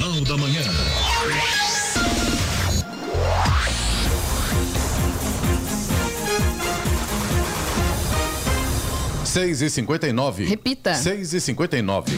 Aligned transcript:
Jornal 0.00 0.20
da 0.22 0.36
Manhã. 0.38 0.62
Seis 9.24 9.60
e 9.60 9.68
cinquenta 9.68 10.08
e 10.08 10.12
nove. 10.12 10.46
Repita. 10.46 10.94
Seis 10.94 11.34
e 11.34 11.40
cinquenta 11.40 11.76
e 11.76 11.82
nove. 11.82 12.16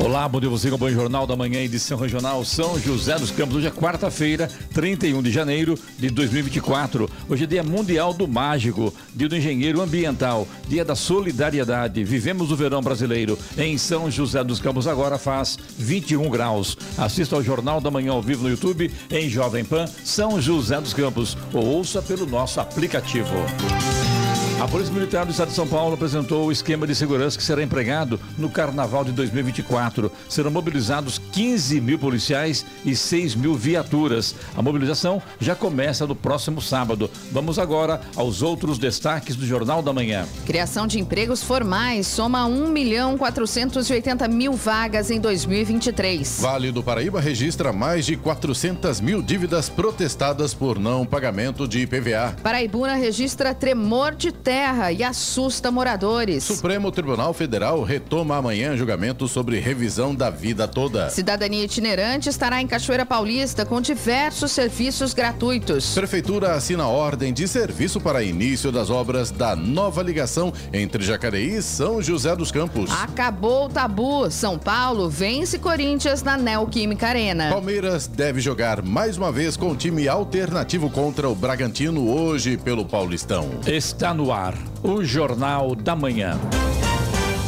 Olá, 0.00 0.28
bom 0.28 0.38
dia 0.38 0.48
você 0.48 0.68
com 0.68 0.76
o 0.76 0.78
Bom 0.78 0.88
Jornal 0.90 1.26
da 1.26 1.34
Manhã, 1.34 1.58
edição 1.60 1.98
regional 1.98 2.44
São 2.44 2.78
José 2.78 3.18
dos 3.18 3.32
Campos. 3.32 3.56
Hoje 3.56 3.66
é 3.66 3.70
quarta-feira, 3.70 4.48
31 4.72 5.20
de 5.20 5.30
janeiro 5.32 5.76
de 5.98 6.08
2024. 6.08 7.10
Hoje 7.28 7.44
é 7.44 7.46
dia 7.48 7.64
mundial 7.64 8.14
do 8.14 8.28
mágico, 8.28 8.94
dia 9.12 9.28
do 9.28 9.36
engenheiro 9.36 9.80
ambiental, 9.80 10.46
dia 10.68 10.84
da 10.84 10.94
solidariedade. 10.94 12.04
Vivemos 12.04 12.52
o 12.52 12.56
verão 12.56 12.80
brasileiro 12.80 13.36
em 13.56 13.76
São 13.76 14.08
José 14.08 14.42
dos 14.44 14.60
Campos. 14.60 14.86
Agora 14.86 15.18
faz 15.18 15.58
21 15.76 16.30
graus. 16.30 16.78
Assista 16.96 17.34
ao 17.34 17.42
Jornal 17.42 17.80
da 17.80 17.90
Manhã 17.90 18.12
ao 18.12 18.22
vivo 18.22 18.44
no 18.44 18.50
YouTube 18.50 18.92
em 19.10 19.28
Jovem 19.28 19.64
Pan 19.64 19.86
São 20.04 20.40
José 20.40 20.80
dos 20.80 20.94
Campos 20.94 21.36
ou 21.52 21.66
ouça 21.66 22.00
pelo 22.00 22.24
nosso 22.24 22.60
aplicativo. 22.60 23.34
A 24.60 24.66
Polícia 24.66 24.92
Militar 24.92 25.24
do 25.24 25.30
Estado 25.30 25.50
de 25.50 25.54
São 25.54 25.68
Paulo 25.68 25.94
apresentou 25.94 26.46
o 26.46 26.50
esquema 26.50 26.84
de 26.84 26.92
segurança 26.92 27.38
que 27.38 27.44
será 27.44 27.62
empregado 27.62 28.18
no 28.36 28.50
Carnaval 28.50 29.04
de 29.04 29.12
2024. 29.12 30.10
Serão 30.28 30.50
mobilizados 30.50 31.16
15 31.30 31.80
mil 31.80 31.96
policiais 31.96 32.66
e 32.84 32.96
6 32.96 33.36
mil 33.36 33.54
viaturas. 33.54 34.34
A 34.56 34.60
mobilização 34.60 35.22
já 35.38 35.54
começa 35.54 36.08
no 36.08 36.16
próximo 36.16 36.60
sábado. 36.60 37.08
Vamos 37.30 37.56
agora 37.56 38.00
aos 38.16 38.42
outros 38.42 38.78
destaques 38.78 39.36
do 39.36 39.46
Jornal 39.46 39.80
da 39.80 39.92
Manhã. 39.92 40.26
Criação 40.44 40.88
de 40.88 40.98
empregos 40.98 41.40
formais 41.40 42.08
soma 42.08 42.44
1 42.44 42.66
milhão 42.66 43.16
480 43.16 44.26
mil 44.26 44.54
vagas 44.54 45.08
em 45.08 45.20
2023. 45.20 46.40
Vale 46.40 46.72
do 46.72 46.82
Paraíba 46.82 47.20
registra 47.20 47.72
mais 47.72 48.04
de 48.06 48.16
400 48.16 49.00
mil 49.00 49.22
dívidas 49.22 49.68
protestadas 49.68 50.52
por 50.52 50.80
não 50.80 51.06
pagamento 51.06 51.68
de 51.68 51.78
IPVA. 51.82 52.34
Paraibuna 52.42 52.94
registra 52.94 53.54
tremor 53.54 54.16
de 54.16 54.32
terra 54.48 54.90
e 54.90 55.04
assusta 55.04 55.70
moradores. 55.70 56.42
Supremo 56.42 56.90
Tribunal 56.90 57.34
Federal 57.34 57.82
retoma 57.82 58.38
amanhã 58.38 58.74
julgamento 58.74 59.28
sobre 59.28 59.58
revisão 59.58 60.14
da 60.14 60.30
vida 60.30 60.66
toda. 60.66 61.10
Cidadania 61.10 61.66
itinerante 61.66 62.30
estará 62.30 62.58
em 62.58 62.66
Cachoeira 62.66 63.04
Paulista 63.04 63.66
com 63.66 63.78
diversos 63.78 64.50
serviços 64.50 65.12
gratuitos. 65.12 65.92
Prefeitura 65.92 66.54
assina 66.54 66.86
ordem 66.86 67.30
de 67.30 67.46
serviço 67.46 68.00
para 68.00 68.22
início 68.22 68.72
das 68.72 68.88
obras 68.88 69.30
da 69.30 69.54
nova 69.54 70.02
ligação 70.02 70.50
entre 70.72 71.04
Jacareí 71.04 71.56
e 71.56 71.62
São 71.62 72.00
José 72.00 72.34
dos 72.34 72.50
Campos. 72.50 72.90
Acabou 72.90 73.66
o 73.66 73.68
tabu. 73.68 74.30
São 74.30 74.56
Paulo 74.58 75.10
vence 75.10 75.58
Corinthians 75.58 76.22
na 76.22 76.38
Neoquímica 76.38 77.08
Arena. 77.08 77.50
Palmeiras 77.50 78.06
deve 78.06 78.40
jogar 78.40 78.80
mais 78.80 79.18
uma 79.18 79.30
vez 79.30 79.58
com 79.58 79.76
time 79.76 80.08
alternativo 80.08 80.88
contra 80.88 81.28
o 81.28 81.34
Bragantino 81.34 82.10
hoje 82.10 82.56
pelo 82.56 82.86
Paulistão. 82.86 83.50
Está 83.66 84.14
no 84.14 84.32
ar 84.32 84.37
o 84.82 85.02
Jornal 85.02 85.74
da 85.74 85.96
Manhã. 85.96 86.38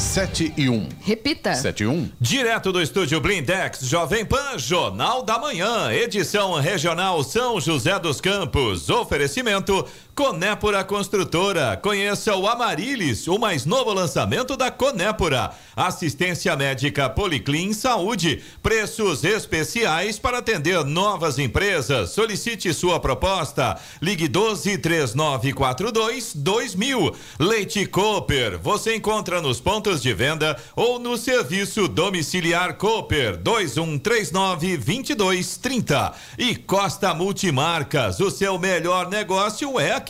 7 0.00 0.54
e 0.56 0.68
1. 0.68 0.88
Repita. 1.00 1.54
7 1.54 1.84
e 1.84 1.86
1. 1.86 2.10
Direto 2.18 2.72
do 2.72 2.82
estúdio 2.82 3.20
Blindex, 3.20 3.80
Jovem 3.82 4.24
Pan, 4.24 4.58
Jornal 4.58 5.22
da 5.22 5.38
Manhã, 5.38 5.92
edição 5.92 6.54
regional 6.54 7.22
São 7.22 7.60
José 7.60 7.96
dos 7.98 8.20
Campos. 8.20 8.90
Oferecimento 8.90 9.86
Conépora 10.20 10.84
Construtora. 10.84 11.78
Conheça 11.78 12.36
o 12.36 12.46
Amarilis, 12.46 13.26
o 13.26 13.38
mais 13.38 13.64
novo 13.64 13.90
lançamento 13.94 14.54
da 14.54 14.70
Conépora. 14.70 15.50
Assistência 15.74 16.54
médica 16.54 17.08
Policlin 17.08 17.72
Saúde. 17.72 18.42
Preços 18.62 19.24
especiais 19.24 20.18
para 20.18 20.36
atender 20.36 20.84
novas 20.84 21.38
empresas. 21.38 22.10
Solicite 22.10 22.74
sua 22.74 23.00
proposta. 23.00 23.80
Ligue 24.02 24.28
12 24.28 24.76
3942 24.76 26.34
2000. 26.34 27.16
Leite 27.38 27.86
Cooper. 27.86 28.58
Você 28.58 28.96
encontra 28.96 29.40
nos 29.40 29.58
pontos 29.58 30.02
de 30.02 30.12
venda 30.12 30.54
ou 30.76 30.98
no 30.98 31.16
serviço 31.16 31.88
domiciliar 31.88 32.74
Cooper 32.74 33.38
2139 33.38 34.76
2230. 34.76 36.12
E 36.36 36.56
Costa 36.56 37.14
Multimarcas. 37.14 38.20
O 38.20 38.30
seu 38.30 38.58
melhor 38.58 39.08
negócio 39.08 39.80
é 39.80 39.92
aqui. 39.92 40.09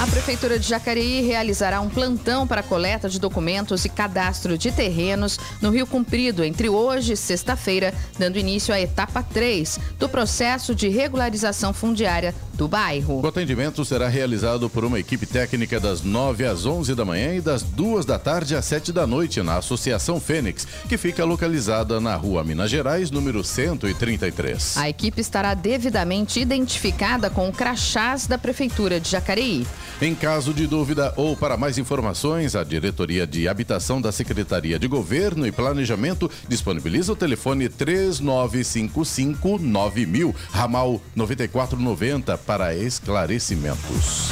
A 0.02 0.06
Prefeitura 0.06 0.60
de 0.60 0.68
Jacareí 0.68 1.22
realizará 1.22 1.82
um 1.82 1.90
plantão 1.90 2.46
para 2.46 2.62
coleta 2.68 3.10
de 3.10 3.20
documentos 3.20 3.86
e 3.86 3.90
cadastro 3.90 4.58
de 4.58 4.72
terrenos 4.72 5.40
no 5.62 5.72
Rio 5.72 5.88
Comprido 5.88 6.44
entre 6.44 6.70
hoje 6.70 7.14
e 7.14 7.18
sexta-feira, 7.18 7.94
dando 8.20 8.38
início 8.38 8.74
à 8.74 8.80
etapa 8.80 9.24
3 9.24 9.80
do 9.98 10.08
processo 10.08 10.76
de 10.76 10.90
regularização 10.90 11.74
fundiária 11.74 12.36
do 12.54 12.68
bairro. 12.68 13.22
O 13.22 13.28
atendimento 13.28 13.86
será 13.86 14.08
realizado 14.08 14.70
por 14.70 14.84
uma 14.84 15.00
equipe 15.00 15.26
técnica 15.26 15.80
das 15.80 16.02
9 16.02 16.46
às 16.46 16.66
11 16.66 16.96
da 16.96 17.06
manhã 17.06 17.36
e 17.36 17.42
das 17.42 17.62
2 17.62 18.04
da 18.04 18.18
tarde 18.18 18.56
às 18.56 18.66
7 18.66 18.92
da 18.92 19.06
noite 19.06 19.42
na 19.44 19.58
Associação 19.58 20.20
Fênix, 20.20 20.68
que 20.90 20.98
fica 20.98 21.24
localizada 21.24 22.02
na 22.02 22.16
rua 22.16 22.44
Minas 22.44 22.72
Gerais, 22.72 23.12
número 23.12 23.44
133. 23.44 24.76
A 24.78 24.90
equipe 24.90 25.22
estará 25.22 25.54
devidamente 25.54 26.40
identificada 26.40 27.30
com 27.30 27.48
o 27.48 27.54
crachás 27.54 28.26
da 28.26 28.38
Prefeitura 28.38 29.00
de 29.00 29.10
Jacareí. 29.10 29.66
Em 30.02 30.16
caso 30.16 30.54
de 30.54 30.66
dúvida 30.66 31.14
ou 31.16 31.38
para 31.38 31.58
mais 31.58 31.78
informações, 31.78 32.56
a 32.60 32.64
Diretoria 32.64 33.26
de 33.28 33.48
Habitação 33.48 34.02
da 34.02 34.12
Secretaria 34.12 34.80
de 34.80 34.88
Governo 34.88 35.46
e 35.46 35.52
Planejamento 35.52 36.30
disponibiliza 36.48 37.14
o 37.14 37.16
telefone 37.16 37.70
3955 37.70 39.60
9000, 39.60 40.36
ramal 40.52 41.02
9490 41.16 42.38
para 42.38 42.76
esclarecimentos. 42.76 44.32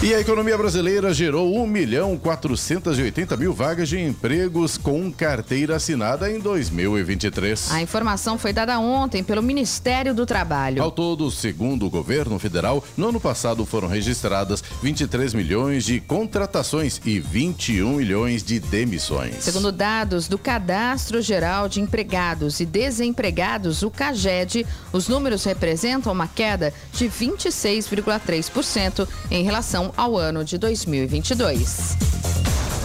E 0.00 0.14
a 0.14 0.20
economia 0.20 0.56
brasileira 0.56 1.12
gerou 1.12 1.56
1 1.56 1.66
milhão 1.66 2.16
480 2.16 3.36
mil 3.36 3.52
vagas 3.52 3.88
de 3.88 3.98
empregos 3.98 4.78
com 4.78 5.10
carteira 5.10 5.74
assinada 5.74 6.30
em 6.30 6.38
2023. 6.38 7.72
A 7.72 7.82
informação 7.82 8.38
foi 8.38 8.52
dada 8.52 8.78
ontem 8.78 9.24
pelo 9.24 9.42
Ministério 9.42 10.14
do 10.14 10.24
Trabalho. 10.24 10.80
Ao 10.80 10.92
todo, 10.92 11.28
segundo 11.32 11.84
o 11.84 11.90
governo 11.90 12.38
federal, 12.38 12.84
no 12.96 13.08
ano 13.08 13.18
passado 13.18 13.66
foram 13.66 13.88
registradas 13.88 14.62
23 14.80 15.34
milhões 15.34 15.84
de 15.84 15.98
contratações 15.98 17.00
e 17.04 17.18
21 17.18 17.96
milhões 17.96 18.44
de 18.44 18.60
demissões. 18.60 19.42
Segundo 19.42 19.72
dados 19.72 20.28
do 20.28 20.38
Cadastro 20.38 21.20
Geral 21.20 21.68
de 21.68 21.80
Empregados 21.80 22.60
e 22.60 22.64
Desempregados, 22.64 23.82
o 23.82 23.90
CAGED, 23.90 24.64
os 24.92 25.08
números 25.08 25.42
representam 25.42 26.12
uma 26.12 26.28
queda 26.28 26.72
de 26.92 27.08
26,3% 27.08 29.08
em 29.28 29.42
relação 29.42 29.87
ao 29.96 30.16
ano 30.16 30.44
de 30.44 30.58
2022. 30.58 31.96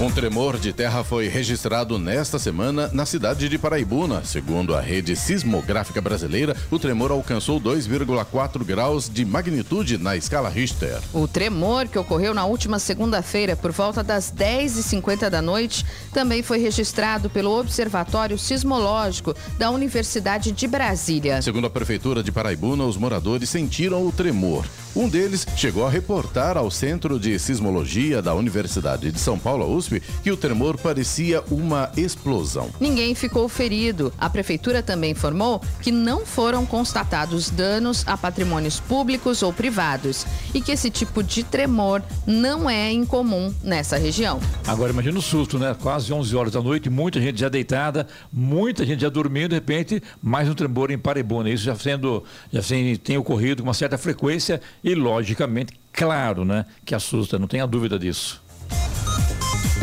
Um 0.02 0.10
tremor 0.12 0.58
de 0.58 0.74
terra 0.74 1.04
foi 1.04 1.28
registrado 1.28 2.00
nesta 2.00 2.40
semana 2.40 2.90
na 2.92 3.06
cidade 3.06 3.48
de 3.48 3.58
Paraibuna. 3.60 4.26
Segundo 4.26 4.76
a 4.76 4.82
rede 4.82 5.16
sismográfica 5.16 6.02
brasileira, 6.02 6.56
o 6.72 6.80
tremor 6.80 7.12
alcançou 7.12 7.62
2,4 7.62 8.66
graus 8.66 9.08
de 9.08 9.24
magnitude 9.24 10.00
na 10.00 10.18
escala 10.18 10.50
Richter. 10.50 11.00
O 11.14 11.28
tremor, 11.28 11.88
que 11.88 12.00
ocorreu 12.00 12.34
na 12.34 12.44
última 12.44 12.80
segunda-feira 12.80 13.56
por 13.56 13.72
volta 13.72 14.04
das 14.04 14.34
10h50 14.34 15.30
da 15.30 15.42
noite, 15.42 15.86
também 16.12 16.42
foi 16.42 16.58
registrado 16.58 17.30
pelo 17.30 17.58
Observatório 17.58 18.38
Sismológico 18.38 19.36
da 19.60 19.70
Universidade 19.70 20.52
de 20.52 20.68
Brasília. 20.68 21.42
Segundo 21.42 21.68
a 21.68 21.70
Prefeitura 21.70 22.24
de 22.24 22.32
Paraibuna, 22.32 22.84
os 22.84 22.98
moradores 22.98 23.48
sentiram 23.48 24.06
o 24.06 24.12
tremor. 24.12 24.66
Um 24.96 25.10
deles 25.10 25.48
chegou 25.58 25.88
a 25.88 25.90
reportar 25.90 26.56
ao 26.56 26.70
Centro 26.70 27.20
de 27.20 27.40
Sismologia 27.40 28.22
da 28.22 28.36
Universidade 28.36 29.12
de 29.12 29.20
São 29.20 29.40
Paulo, 29.40 29.76
USP, 29.76 30.00
que 30.22 30.32
o 30.32 30.38
tremor 30.38 30.78
parecia 30.78 31.44
uma 31.50 31.92
explosão. 31.98 32.70
Ninguém 32.80 33.16
ficou 33.16 33.50
ferido. 33.50 34.14
A 34.20 34.30
prefeitura 34.30 34.84
também 34.84 35.10
informou 35.12 35.60
que 35.82 35.92
não 35.92 36.24
foram 36.28 36.64
constatados 36.64 37.50
danos 37.50 38.04
a 38.06 38.16
patrimônios 38.16 38.80
públicos 38.80 39.42
ou 39.42 39.52
privados 39.52 40.28
e 40.54 40.62
que 40.62 40.72
esse 40.72 40.92
tipo 40.92 41.24
de 41.24 41.44
tremor 41.44 42.04
não 42.28 42.70
é 42.70 42.92
incomum 42.92 43.52
nessa 43.64 43.98
região. 43.98 44.40
Agora 44.68 44.92
imagina 44.92 45.18
o 45.18 45.24
susto, 45.24 45.58
né? 45.58 45.76
Quase 45.82 46.14
11 46.14 46.36
horas 46.36 46.54
da 46.54 46.62
noite, 46.62 46.88
muita 46.92 47.20
gente 47.20 47.40
já 47.40 47.50
deitada, 47.50 48.06
muita 48.32 48.86
gente 48.86 49.02
já 49.02 49.10
dormindo, 49.10 49.50
de 49.50 49.56
repente, 49.56 50.04
mais 50.22 50.48
um 50.48 50.54
tremor 50.54 50.92
em 50.92 51.00
Paraibuna. 51.00 51.50
Isso 51.50 51.64
já 51.64 51.76
sendo, 51.76 52.24
já 52.52 52.62
tem 53.04 53.18
ocorrido 53.18 53.64
com 53.64 53.70
uma 53.70 53.74
certa 53.74 53.98
frequência 53.98 54.62
e, 54.84 54.94
logicamente, 54.96 55.74
claro, 55.92 56.44
né, 56.44 56.66
que 56.86 56.94
assusta, 56.94 57.40
não 57.40 57.48
tenha 57.48 57.66
dúvida 57.66 57.98
disso. 57.98 58.42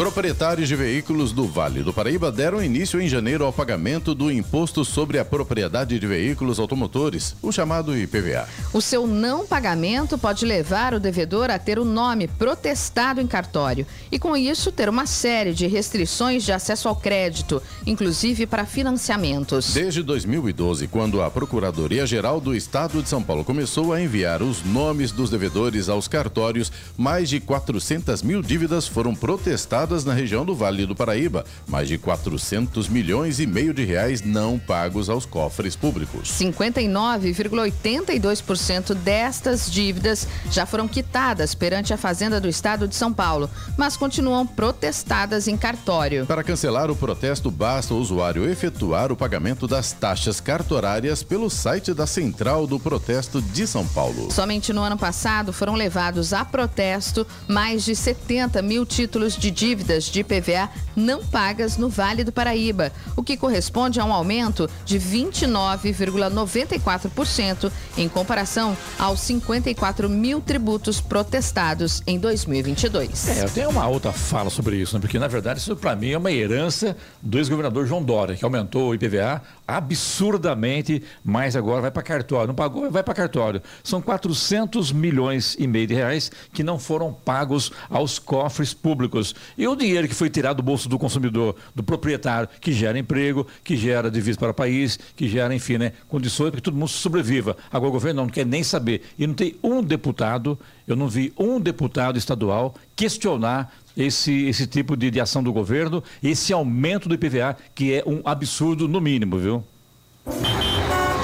Proprietários 0.00 0.66
de 0.66 0.74
veículos 0.74 1.30
do 1.30 1.46
Vale 1.46 1.82
do 1.82 1.92
Paraíba 1.92 2.32
deram 2.32 2.64
início 2.64 2.98
em 2.98 3.06
janeiro 3.06 3.44
ao 3.44 3.52
pagamento 3.52 4.14
do 4.14 4.32
Imposto 4.32 4.82
sobre 4.82 5.18
a 5.18 5.26
Propriedade 5.26 5.98
de 5.98 6.06
Veículos 6.06 6.58
Automotores, 6.58 7.36
o 7.42 7.52
chamado 7.52 7.94
IPVA. 7.94 8.48
O 8.72 8.80
seu 8.80 9.06
não 9.06 9.46
pagamento 9.46 10.16
pode 10.16 10.46
levar 10.46 10.94
o 10.94 11.00
devedor 11.00 11.50
a 11.50 11.58
ter 11.58 11.78
o 11.78 11.84
nome 11.84 12.26
protestado 12.26 13.20
em 13.20 13.26
cartório 13.26 13.86
e, 14.10 14.18
com 14.18 14.34
isso, 14.34 14.72
ter 14.72 14.88
uma 14.88 15.04
série 15.04 15.52
de 15.52 15.66
restrições 15.66 16.44
de 16.44 16.52
acesso 16.52 16.88
ao 16.88 16.96
crédito, 16.96 17.62
inclusive 17.86 18.46
para 18.46 18.64
financiamentos. 18.64 19.74
Desde 19.74 20.02
2012, 20.02 20.88
quando 20.88 21.20
a 21.20 21.30
Procuradoria-Geral 21.30 22.40
do 22.40 22.56
Estado 22.56 23.02
de 23.02 23.08
São 23.10 23.22
Paulo 23.22 23.44
começou 23.44 23.92
a 23.92 24.00
enviar 24.00 24.40
os 24.40 24.64
nomes 24.64 25.12
dos 25.12 25.28
devedores 25.28 25.90
aos 25.90 26.08
cartórios, 26.08 26.72
mais 26.96 27.28
de 27.28 27.38
400 27.38 28.22
mil 28.22 28.40
dívidas 28.40 28.88
foram 28.88 29.14
protestadas 29.14 29.89
na 30.04 30.14
região 30.14 30.44
do 30.44 30.54
Vale 30.54 30.86
do 30.86 30.94
Paraíba. 30.94 31.44
Mais 31.66 31.88
de 31.88 31.98
400 31.98 32.88
milhões 32.88 33.40
e 33.40 33.46
meio 33.46 33.74
de 33.74 33.84
reais 33.84 34.22
não 34.22 34.56
pagos 34.58 35.10
aos 35.10 35.26
cofres 35.26 35.74
públicos. 35.74 36.30
59,82% 36.30 38.94
destas 38.94 39.68
dívidas 39.70 40.28
já 40.50 40.64
foram 40.64 40.86
quitadas 40.86 41.52
perante 41.54 41.92
a 41.92 41.96
Fazenda 41.96 42.40
do 42.40 42.48
Estado 42.48 42.86
de 42.86 42.94
São 42.94 43.12
Paulo, 43.12 43.50
mas 43.76 43.96
continuam 43.96 44.46
protestadas 44.46 45.48
em 45.48 45.56
cartório. 45.56 46.26
Para 46.26 46.44
cancelar 46.44 46.88
o 46.90 46.96
protesto, 46.96 47.50
basta 47.50 47.92
o 47.92 47.98
usuário 47.98 48.48
efetuar 48.48 49.10
o 49.10 49.16
pagamento 49.16 49.66
das 49.66 49.90
taxas 49.92 50.40
cartorárias 50.40 51.24
pelo 51.24 51.50
site 51.50 51.92
da 51.92 52.06
Central 52.06 52.66
do 52.66 52.78
Protesto 52.78 53.42
de 53.42 53.66
São 53.66 53.86
Paulo. 53.88 54.30
Somente 54.30 54.72
no 54.72 54.82
ano 54.82 54.96
passado 54.96 55.52
foram 55.52 55.74
levados 55.74 56.32
a 56.32 56.44
protesto 56.44 57.26
mais 57.48 57.84
de 57.84 57.96
70 57.96 58.62
mil 58.62 58.86
títulos 58.86 59.36
de 59.36 59.50
dívida 59.50 59.69
dívidas 59.70 60.04
de 60.06 60.20
IPVA 60.20 60.70
não 60.96 61.22
pagas 61.24 61.76
no 61.76 61.88
Vale 61.88 62.24
do 62.24 62.32
Paraíba, 62.32 62.90
o 63.14 63.22
que 63.22 63.36
corresponde 63.36 64.00
a 64.00 64.04
um 64.04 64.12
aumento 64.12 64.68
de 64.84 64.98
29,94% 64.98 67.70
em 67.96 68.08
comparação 68.08 68.76
aos 68.98 69.20
54 69.20 70.10
mil 70.10 70.40
tributos 70.40 71.00
protestados 71.00 72.02
em 72.04 72.18
2022. 72.18 73.28
É, 73.28 73.44
eu 73.44 73.50
tenho 73.50 73.70
uma 73.70 73.86
outra 73.86 74.10
fala 74.10 74.50
sobre 74.50 74.74
isso, 74.76 74.96
né? 74.96 75.00
porque 75.00 75.20
na 75.20 75.28
verdade 75.28 75.60
isso 75.60 75.76
para 75.76 75.94
mim 75.94 76.10
é 76.10 76.18
uma 76.18 76.32
herança 76.32 76.96
do 77.22 77.38
ex-governador 77.38 77.86
João 77.86 78.02
Dória, 78.02 78.34
que 78.34 78.44
aumentou 78.44 78.88
o 78.88 78.94
IPVA 78.94 79.40
absurdamente, 79.76 81.02
mas 81.24 81.56
agora 81.56 81.82
vai 81.82 81.90
para 81.90 82.02
cartório. 82.02 82.48
Não 82.48 82.54
pagou, 82.54 82.90
vai 82.90 83.02
para 83.02 83.14
cartório. 83.14 83.62
São 83.82 84.00
400 84.00 84.92
milhões 84.92 85.56
e 85.58 85.66
meio 85.66 85.86
de 85.86 85.94
reais 85.94 86.30
que 86.52 86.62
não 86.62 86.78
foram 86.78 87.12
pagos 87.12 87.70
aos 87.88 88.18
cofres 88.18 88.74
públicos. 88.74 89.34
E 89.56 89.66
o 89.66 89.76
dinheiro 89.76 90.08
que 90.08 90.14
foi 90.14 90.28
tirado 90.28 90.58
do 90.58 90.62
bolso 90.62 90.88
do 90.88 90.98
consumidor, 90.98 91.56
do 91.74 91.82
proprietário, 91.82 92.48
que 92.60 92.72
gera 92.72 92.98
emprego, 92.98 93.46
que 93.62 93.76
gera 93.76 94.10
divisa 94.10 94.38
para 94.38 94.50
o 94.50 94.54
país, 94.54 94.98
que 95.16 95.28
gera, 95.28 95.54
enfim, 95.54 95.78
né, 95.78 95.92
condições 96.08 96.50
para 96.50 96.58
que 96.58 96.64
todo 96.64 96.76
mundo 96.76 96.88
sobreviva. 96.88 97.56
Agora 97.70 97.90
o 97.90 97.92
governo 97.92 98.22
não 98.22 98.28
quer 98.28 98.44
nem 98.44 98.62
saber. 98.62 99.02
E 99.18 99.26
não 99.26 99.34
tem 99.34 99.54
um 99.62 99.82
deputado, 99.82 100.58
eu 100.86 100.96
não 100.96 101.08
vi 101.08 101.32
um 101.38 101.60
deputado 101.60 102.18
estadual 102.18 102.74
questionar 102.96 103.72
esse, 104.02 104.46
esse 104.46 104.66
tipo 104.66 104.96
de, 104.96 105.10
de 105.10 105.20
ação 105.20 105.42
do 105.42 105.52
governo, 105.52 106.02
esse 106.22 106.52
aumento 106.52 107.08
do 107.08 107.14
IPVA, 107.14 107.56
que 107.74 107.94
é 107.94 108.02
um 108.06 108.20
absurdo 108.24 108.88
no 108.88 109.00
mínimo, 109.00 109.38
viu? 109.38 109.64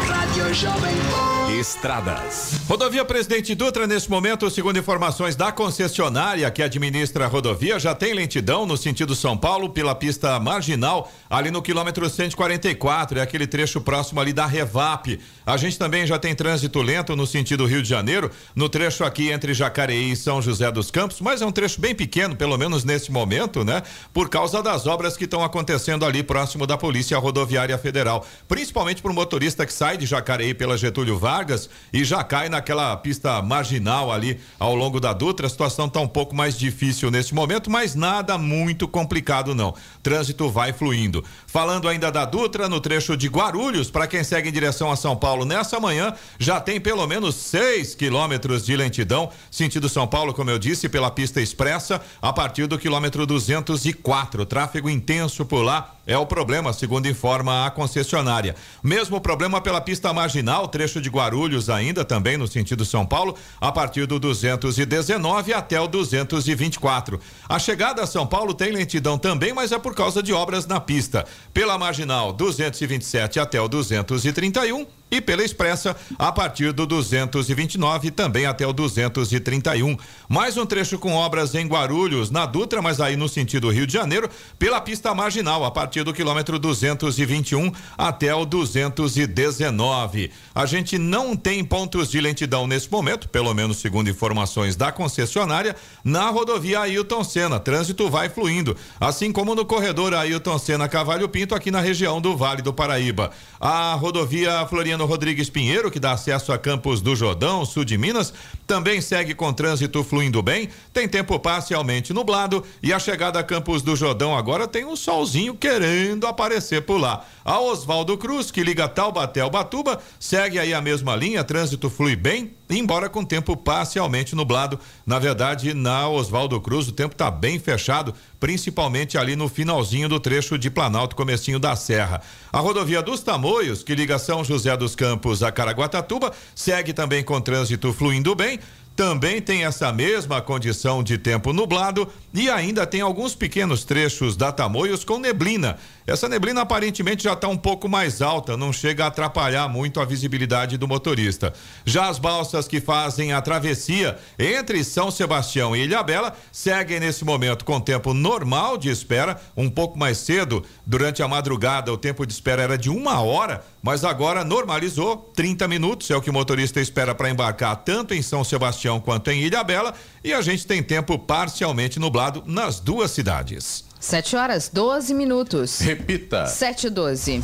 Rádio 0.09 0.55
Jovem 0.55 1.36
Estradas. 1.49 2.61
Rodovia 2.69 3.05
Presidente 3.05 3.55
Dutra, 3.55 3.87
nesse 3.87 4.11
momento, 4.11 4.51
segundo 4.51 4.79
informações 4.81 5.37
da 5.37 5.53
concessionária 5.53 6.51
que 6.51 6.61
administra 6.61 7.25
a 7.25 7.29
rodovia, 7.29 7.79
já 7.79 7.95
tem 7.95 8.13
lentidão 8.13 8.67
no 8.67 8.77
sentido 8.77 9.15
São 9.15 9.37
Paulo 9.37 9.71
pela 9.71 9.95
pista 9.95 10.41
marginal, 10.41 11.11
ali 11.31 11.53
no 11.53 11.63
quilômetro 11.63 12.11
144, 12.11 13.21
é 13.21 13.23
aquele 13.23 13.47
trecho 13.47 13.81
próximo 13.81 14.21
ali 14.21 14.33
da 14.33 14.45
Revap. 14.45 15.21
A 15.47 15.57
gente 15.57 15.79
também 15.79 16.05
já 16.05 16.19
tem 16.19 16.35
trânsito 16.35 16.83
lento 16.83 17.15
no 17.15 17.27
sentido 17.27 17.65
Rio 17.65 17.81
de 17.81 17.89
Janeiro, 17.89 18.29
no 18.55 18.69
trecho 18.69 19.05
aqui 19.05 19.31
entre 19.31 19.55
Jacareí 19.55 20.11
e 20.11 20.17
São 20.17 20.43
José 20.43 20.71
dos 20.73 20.91
Campos, 20.91 21.21
mas 21.21 21.43
é 21.43 21.47
um 21.47 21.53
trecho 21.53 21.81
bem 21.81 21.95
pequeno, 21.95 22.35
pelo 22.35 22.59
menos 22.59 22.83
nesse 22.83 23.13
momento, 23.13 23.65
né? 23.65 23.85
Por 24.13 24.29
causa 24.29 24.61
das 24.63 24.89
obras 24.89 25.17
que 25.17 25.25
estão 25.25 25.45
acontecendo 25.45 26.05
ali 26.05 26.25
próximo 26.25 26.67
da 26.67 26.77
Polícia 26.77 27.17
Rodoviária 27.19 27.79
Federal, 27.79 28.27
principalmente 28.49 29.01
para 29.01 29.13
o 29.13 29.15
motorista 29.15 29.65
que 29.65 29.73
sai 29.73 29.97
de 29.97 30.07
Jacareí 30.07 30.53
pela 30.53 30.77
Getúlio 30.77 31.17
Vargas 31.17 31.36
Vargas 31.37 31.69
e 31.93 32.03
já 32.03 32.25
cai 32.25 32.49
naquela 32.49 32.97
pista 32.97 33.43
marginal 33.43 34.11
ali 34.11 34.41
ao 34.59 34.75
longo 34.75 34.99
da 34.99 35.13
Dutra. 35.13 35.47
A 35.47 35.51
situação 35.51 35.85
está 35.85 36.01
um 36.01 36.09
pouco 36.09 36.35
mais 36.35 36.59
difícil 36.59 37.11
nesse 37.11 37.35
momento, 37.35 37.71
mas 37.71 37.95
nada 37.95 38.39
muito 38.39 38.89
complicado 38.89 39.55
não. 39.55 39.75
Trânsito 40.03 40.49
vai 40.49 40.73
fluindo. 40.73 41.23
Falando 41.47 41.89
ainda 41.89 42.11
da 42.11 42.25
Dutra, 42.25 42.71
no 42.71 42.81
trecho 42.81 43.17
de 43.17 43.29
Guarulhos, 43.29 43.91
para 43.91 44.07
quem 44.07 44.25
segue 44.25 44.49
em 44.49 44.53
direção 44.53 44.91
a 44.91 44.97
São 44.97 45.15
Paulo 45.15 45.45
nessa 45.45 45.79
manhã, 45.79 46.15
já 46.39 46.59
tem 46.59 46.81
pelo 46.81 47.07
menos 47.07 47.35
6 47.35 47.95
quilômetros 47.95 48.65
de 48.65 48.75
lentidão, 48.75 49.31
sentido 49.51 49.91
São 49.91 50.07
Paulo, 50.07 50.33
como 50.33 50.51
eu 50.51 50.59
disse, 50.59 50.89
pela 50.89 51.11
pista 51.11 51.43
expressa, 51.43 52.01
a 52.23 52.33
partir 52.33 52.67
do 52.67 52.79
quilômetro 52.79 53.27
204. 53.27 54.47
Tráfego 54.47 54.89
intenso 54.89 55.45
por 55.45 55.63
lá 55.63 55.97
é 56.07 56.17
o 56.17 56.25
problema, 56.25 56.73
segundo 56.73 57.09
informa 57.09 57.67
a 57.67 57.71
concessionária. 57.71 58.55
Mesmo 58.83 59.21
problema 59.21 59.61
pela 59.61 59.81
pista 59.81 60.13
marginal, 60.13 60.69
trecho 60.69 61.01
de 61.01 61.11
Guarulhos 61.11 61.26
ainda 61.69 62.05
também 62.05 62.37
no 62.37 62.47
sentido 62.47 62.85
São 62.85 63.05
Paulo, 63.05 63.37
a 63.61 63.73
partir 63.73 64.07
do 64.07 64.19
219 64.19 65.53
até 65.53 65.81
o 65.81 65.87
224. 65.87 67.21
A 67.49 67.59
chegada 67.59 68.03
a 68.03 68.07
São 68.07 68.27
Paulo 68.27 68.55
tem 68.55 68.73
lentidão 68.73 69.19
também, 69.19 69.53
mas 69.53 69.73
é 69.73 69.79
por 69.79 69.95
causa 69.95 70.23
de 70.23 70.33
obras 70.33 70.67
na 70.67 70.81
pista. 70.81 71.25
Pela 71.53 71.79
marginal 71.79 72.33
227 72.33 73.41
até 73.41 73.61
o 73.61 73.69
231 73.69 74.87
e 75.11 75.21
pela 75.21 75.45
Expressa 75.45 75.97
a 76.19 76.33
partir 76.33 76.73
do 76.73 76.87
229 76.87 78.11
também 78.11 78.47
até 78.47 78.67
o 78.67 78.73
231. 78.73 79.97
Mais 80.29 80.57
um 80.57 80.67
trecho 80.67 80.99
com 80.99 81.15
obras 81.15 81.55
em 81.55 81.67
Guarulhos, 81.67 82.31
na 82.31 82.45
Dutra, 82.45 82.83
mas 82.83 83.01
aí 83.01 83.17
no 83.17 83.29
sentido 83.29 83.71
Rio 83.71 83.87
de 83.87 83.93
Janeiro, 83.93 84.29
pela 84.59 84.81
pista 84.81 85.15
marginal 85.15 85.65
a 85.65 85.71
partir 85.71 86.03
do 86.03 86.13
quilômetro 86.13 86.59
221 86.59 87.73
até 87.97 88.35
o 88.35 88.45
219. 88.45 90.31
A 90.55 90.67
gente 90.67 90.99
não 90.99 91.37
tem 91.37 91.65
pontos 91.65 92.11
de 92.11 92.21
lentidão 92.21 92.67
nesse 92.67 92.91
momento, 92.91 93.29
pelo 93.29 93.55
menos 93.55 93.79
segundo 93.79 94.11
informações 94.11 94.75
da 94.75 94.91
concessionária, 94.91 95.77
na 96.03 96.29
rodovia 96.31 96.81
Ailton 96.81 97.23
Senna. 97.23 97.61
Trânsito 97.61 98.11
vai 98.11 98.29
fluindo, 98.29 98.77
assim 99.01 99.31
como 99.31 99.55
no 99.55 99.65
corredor 99.65 100.15
Ailton 100.15 100.59
Senna 100.59 100.89
Cavalho 100.89 101.29
Pinto 101.29 101.55
aqui 101.55 101.71
na 101.71 101.81
região 101.81 102.21
do 102.21 102.37
Vale 102.37 102.63
do 102.63 102.73
Paraíba. 102.73 103.31
A 103.61 103.95
rodovia 103.95 104.67
Floriano 104.67 104.96
Floriano 104.97 105.05
Rodrigues 105.05 105.51
Pinheiro, 105.51 105.91
que 105.91 106.01
dá 106.01 106.13
acesso 106.13 106.53
a 106.53 106.59
Campos 106.59 107.03
do 107.03 107.15
Jordão, 107.15 107.67
sul 107.67 107.85
de 107.85 107.99
Minas, 107.99 108.33
também 108.67 109.01
segue 109.03 109.35
com 109.35 109.53
trânsito 109.53 110.03
fluindo 110.03 110.43
bem. 110.43 110.71
Tem 110.91 111.07
tempo 111.07 111.39
parcialmente 111.39 112.15
nublado 112.15 112.65
e 112.83 112.95
a 112.95 112.99
chegada 112.99 113.39
a 113.39 113.43
Campos 113.43 113.83
do 113.83 113.95
Jordão 113.95 114.35
agora 114.35 114.67
tem 114.67 114.87
um 114.87 114.97
solzinho 114.97 115.55
querendo 115.55 116.27
aparecer 116.27 116.83
por 116.83 116.99
lá. 116.99 117.27
A 117.47 117.61
Oswaldo 117.61 118.19
Cruz, 118.19 118.51
que 118.51 118.65
liga 118.65 118.89
Taubaté 118.89 119.41
ao 119.41 119.49
Batuba, 119.49 120.01
segue 120.19 120.59
aí 120.59 120.75
a 120.75 120.81
mesma 120.81 121.15
linha, 121.15 121.45
trânsito 121.45 121.89
flui 121.89 122.17
bem, 122.17 122.51
embora 122.69 123.09
com 123.09 123.25
tempo 123.25 123.57
parcialmente 123.57 124.35
nublado. 124.35 124.81
Na 125.07 125.21
verdade, 125.21 125.73
na 125.73 126.09
Oswaldo 126.09 126.61
Cruz, 126.61 126.89
o 126.89 126.93
tempo 126.93 127.15
está 127.15 127.31
bem 127.31 127.61
fechado, 127.61 128.13
principalmente 128.41 129.17
ali 129.17 129.37
no 129.37 129.49
finalzinho 129.49 130.09
do 130.09 130.19
trecho 130.19 130.59
de 130.59 130.69
Planalto, 130.69 131.15
comecinho 131.15 131.61
da 131.61 131.77
Serra. 131.77 132.21
A 132.53 132.59
rodovia 132.59 133.01
dos 133.01 133.21
Tamoios, 133.21 133.85
que 133.85 133.95
liga 133.95 134.19
São 134.19 134.43
José 134.43 134.77
dos 134.77 134.97
Campos 134.97 135.41
a 135.41 135.53
Caraguatatuba, 135.53 136.33
segue 136.53 136.93
também 136.93 137.23
com 137.23 137.41
trânsito 137.41 137.93
fluindo 137.93 138.35
bem 138.35 138.59
também 138.97 139.43
tem 139.43 139.67
essa 139.67 139.93
mesma 139.93 140.41
condição 140.41 141.03
de 141.03 141.19
tempo 141.19 141.53
nublado 141.53 142.09
e 142.33 142.49
ainda 142.49 142.87
tem 142.87 143.03
alguns 143.03 143.35
pequenos 143.35 143.85
trechos 143.85 144.37
da 144.37 144.51
Tamoios 144.51 145.05
com 145.05 145.19
neblina. 145.19 145.77
Essa 146.07 146.29
neblina 146.29 146.61
aparentemente 146.61 147.25
já 147.25 147.33
está 147.33 147.49
um 147.49 147.57
pouco 147.57 147.89
mais 147.89 148.23
alta, 148.23 148.57
não 148.57 148.73
chega 148.73 149.05
a 149.05 149.09
atrapalhar 149.09 149.69
muito 149.69 150.01
a 150.01 150.05
visibilidade 150.05 150.79
do 150.79 150.87
motorista. 150.87 151.53
Já 151.85 152.09
as 152.09 152.17
balsas 152.17 152.69
que 152.69 152.81
fazem 152.81 153.33
a 153.33 153.43
travessia 153.43 154.17
entre 154.39 154.85
São 154.85 155.11
Sebastião 155.11 155.75
e 155.75 155.83
Ilhabela 155.83 156.33
seguem 156.53 157.01
nesse 157.01 157.25
momento 157.25 157.65
com 157.65 157.81
tempo 157.81 158.15
normal 158.15 158.79
de 158.79 158.89
espera, 158.89 159.41
um 159.57 159.69
pouco 159.69 159.99
mais 159.99 160.19
cedo. 160.19 160.65
Durante 160.87 161.25
a 161.25 161.29
madrugada, 161.29 161.93
o 161.93 161.99
tempo 161.99 162.25
de 162.25 162.33
espera 162.33 162.63
era 162.63 162.79
de 162.79 162.89
uma 162.89 163.21
hora, 163.21 163.65
mas 163.83 164.05
agora 164.05 164.45
normalizou 164.45 165.33
30 165.35 165.67
minutos, 165.67 166.09
é 166.09 166.17
o 166.17 166.23
que 166.23 166.31
o 166.31 166.33
motorista 166.33 166.81
espera 166.81 167.17
para 167.17 167.31
embarcar 167.31 167.75
tanto 167.79 168.15
em 168.15 168.23
São 168.23 168.45
Sebastião 168.45 169.01
quanto 169.01 169.33
em 169.33 169.43
Ilhabela, 169.43 169.93
e 170.23 170.33
a 170.33 170.41
gente 170.41 170.69
tem 170.69 170.85
tempo 170.85 171.19
parcialmente 171.19 171.99
nublado 171.99 172.45
nas 172.47 172.79
duas 172.79 173.11
cidades. 173.11 173.86
7 174.01 174.37
horas 174.37 174.71
12 174.73 175.15
minutos. 175.15 175.81
Repita. 175.81 176.47
7 176.47 176.87
e 176.87 176.91
12. 176.91 177.43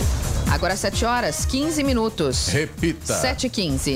Agora 0.49 0.77
7 0.77 1.05
horas 1.05 1.45
15 1.45 1.83
minutos. 1.83 2.47
Repita. 2.49 3.15
7 3.15 3.49
e 3.49 3.51
15. 3.51 3.96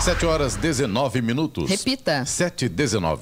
7 0.00 0.24
horas 0.24 0.56
19 0.56 1.20
minutos. 1.20 1.68
Repita. 1.68 2.24
7 2.24 2.66
19. 2.66 3.20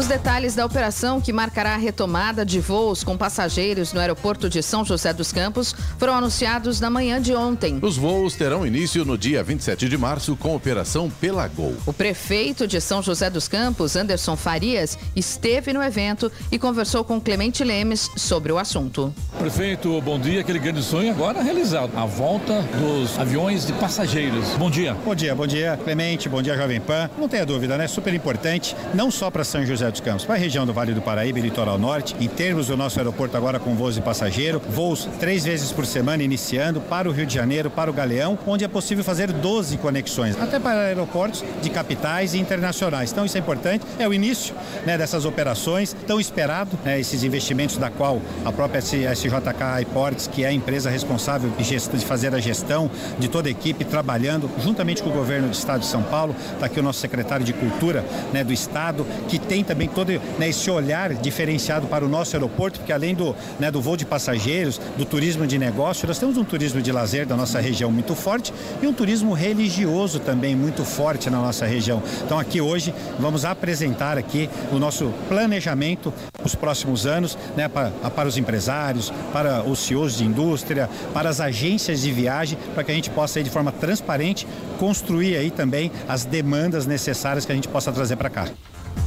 Os 0.00 0.06
detalhes 0.06 0.54
da 0.54 0.64
operação 0.64 1.20
que 1.20 1.30
marcará 1.30 1.74
a 1.74 1.76
retomada 1.76 2.42
de 2.42 2.58
voos 2.58 3.04
com 3.04 3.18
passageiros 3.18 3.92
no 3.92 4.00
aeroporto 4.00 4.48
de 4.48 4.62
São 4.62 4.82
José 4.82 5.12
dos 5.12 5.30
Campos 5.30 5.74
foram 5.98 6.14
anunciados 6.14 6.80
na 6.80 6.88
manhã 6.88 7.20
de 7.20 7.34
ontem. 7.34 7.78
Os 7.82 7.98
voos 7.98 8.34
terão 8.34 8.66
início 8.66 9.04
no 9.04 9.18
dia 9.18 9.42
27 9.42 9.90
de 9.90 9.98
março 9.98 10.34
com 10.36 10.52
a 10.52 10.56
operação 10.56 11.10
Pelagol. 11.10 11.74
O 11.84 11.92
prefeito 11.92 12.66
de 12.66 12.80
São 12.80 13.02
José 13.02 13.28
dos 13.28 13.46
Campos, 13.46 13.94
Anderson 13.94 14.36
Farias, 14.36 14.96
esteve 15.14 15.70
no 15.74 15.82
evento 15.82 16.32
e 16.50 16.58
conversou 16.58 17.04
com 17.04 17.20
Clemente 17.20 17.62
Lemes 17.62 18.10
sobre 18.16 18.50
o 18.50 18.58
assunto. 18.58 19.12
Prefeito, 19.38 20.00
bom 20.00 20.18
dia. 20.18 20.40
Aquele 20.40 20.60
grande 20.60 20.82
sonho 20.82 21.10
agora 21.10 21.42
realizado. 21.42 21.90
A 21.94 22.06
volta 22.06 22.62
dos 22.62 23.18
aviões 23.18 23.66
de 23.66 23.74
passageiros. 23.74 24.48
Bom 24.56 24.70
dia. 24.70 24.96
Bom 25.04 25.14
dia, 25.14 25.34
bom 25.34 25.46
dia, 25.46 25.78
Clemente. 25.84 26.26
Bom 26.26 26.40
dia, 26.40 26.56
Jovem 26.56 26.80
Pan. 26.80 27.10
Não 27.18 27.28
tenha 27.28 27.44
dúvida, 27.44 27.76
né? 27.76 27.86
Super 27.86 28.14
importante, 28.14 28.74
não 28.94 29.10
só 29.10 29.30
para 29.30 29.44
São 29.44 29.62
José 29.66 29.89
Dos 29.90 30.00
Campos, 30.00 30.24
para 30.24 30.36
a 30.36 30.38
região 30.38 30.64
do 30.64 30.72
Vale 30.72 30.94
do 30.94 31.02
Paraíba 31.02 31.38
e 31.38 31.42
Litoral 31.42 31.78
Norte, 31.78 32.14
em 32.20 32.28
termos 32.28 32.68
do 32.68 32.76
nosso 32.76 32.98
aeroporto 32.98 33.36
agora 33.36 33.58
com 33.58 33.74
voos 33.74 33.94
de 33.94 34.00
passageiro, 34.00 34.60
voos 34.70 35.08
três 35.18 35.44
vezes 35.44 35.72
por 35.72 35.86
semana 35.86 36.22
iniciando 36.22 36.80
para 36.80 37.08
o 37.08 37.12
Rio 37.12 37.26
de 37.26 37.34
Janeiro, 37.34 37.70
para 37.70 37.90
o 37.90 37.92
Galeão, 37.92 38.38
onde 38.46 38.64
é 38.64 38.68
possível 38.68 39.02
fazer 39.02 39.32
12 39.32 39.76
conexões, 39.78 40.40
até 40.40 40.58
para 40.58 40.80
aeroportos 40.80 41.44
de 41.62 41.70
capitais 41.70 42.34
e 42.34 42.38
internacionais. 42.38 43.12
Então 43.12 43.24
isso 43.24 43.36
é 43.36 43.40
importante, 43.40 43.84
é 43.98 44.06
o 44.06 44.14
início 44.14 44.54
né, 44.86 44.96
dessas 44.96 45.24
operações, 45.24 45.94
tão 46.06 46.20
esperado, 46.20 46.78
né, 46.84 46.98
esses 46.98 47.22
investimentos 47.22 47.76
da 47.76 47.90
qual 47.90 48.20
a 48.44 48.52
própria 48.52 48.80
SJK 48.80 49.62
Airports, 49.76 50.26
que 50.26 50.44
é 50.44 50.48
a 50.48 50.52
empresa 50.52 50.90
responsável 50.90 51.50
de 51.58 52.04
fazer 52.04 52.34
a 52.34 52.38
gestão 52.38 52.90
de 53.18 53.28
toda 53.28 53.48
a 53.48 53.50
equipe, 53.50 53.84
trabalhando 53.84 54.50
juntamente 54.58 55.02
com 55.02 55.10
o 55.10 55.12
governo 55.12 55.48
do 55.48 55.54
estado 55.54 55.80
de 55.80 55.86
São 55.86 56.02
Paulo, 56.02 56.34
está 56.54 56.66
aqui 56.66 56.80
o 56.80 56.82
nosso 56.82 57.00
secretário 57.00 57.44
de 57.44 57.52
Cultura 57.52 58.04
né, 58.32 58.44
do 58.44 58.52
estado, 58.52 59.06
que 59.28 59.38
tem 59.38 59.62
também 59.70 59.86
todo 59.86 60.10
né, 60.36 60.48
esse 60.48 60.68
olhar 60.68 61.14
diferenciado 61.14 61.86
para 61.86 62.04
o 62.04 62.08
nosso 62.08 62.34
aeroporto, 62.34 62.80
porque 62.80 62.92
além 62.92 63.14
do, 63.14 63.36
né, 63.60 63.70
do 63.70 63.80
voo 63.80 63.96
de 63.96 64.04
passageiros, 64.04 64.80
do 64.98 65.04
turismo 65.04 65.46
de 65.46 65.58
negócio, 65.60 66.08
nós 66.08 66.18
temos 66.18 66.36
um 66.36 66.42
turismo 66.42 66.82
de 66.82 66.90
lazer 66.90 67.24
da 67.24 67.36
nossa 67.36 67.60
região 67.60 67.88
muito 67.92 68.16
forte 68.16 68.52
e 68.82 68.86
um 68.88 68.92
turismo 68.92 69.32
religioso 69.32 70.18
também 70.18 70.56
muito 70.56 70.84
forte 70.84 71.30
na 71.30 71.38
nossa 71.38 71.66
região. 71.66 72.02
Então 72.24 72.36
aqui 72.36 72.60
hoje 72.60 72.92
vamos 73.20 73.44
apresentar 73.44 74.18
aqui 74.18 74.50
o 74.72 74.78
nosso 74.80 75.14
planejamento 75.28 76.12
os 76.44 76.56
próximos 76.56 77.06
anos, 77.06 77.38
né, 77.56 77.68
para, 77.68 77.90
para 77.90 78.28
os 78.28 78.36
empresários, 78.36 79.12
para 79.32 79.62
os 79.62 79.78
CEOs 79.78 80.16
de 80.16 80.24
indústria, 80.24 80.90
para 81.14 81.28
as 81.28 81.40
agências 81.40 82.00
de 82.00 82.10
viagem, 82.10 82.58
para 82.74 82.82
que 82.82 82.90
a 82.90 82.94
gente 82.94 83.10
possa 83.10 83.38
aí, 83.38 83.44
de 83.44 83.50
forma 83.50 83.70
transparente 83.70 84.48
construir 84.80 85.36
aí 85.36 85.50
também 85.50 85.92
as 86.08 86.24
demandas 86.24 86.86
necessárias 86.86 87.44
que 87.44 87.52
a 87.52 87.54
gente 87.54 87.68
possa 87.68 87.92
trazer 87.92 88.16
para 88.16 88.30
cá. 88.30 88.46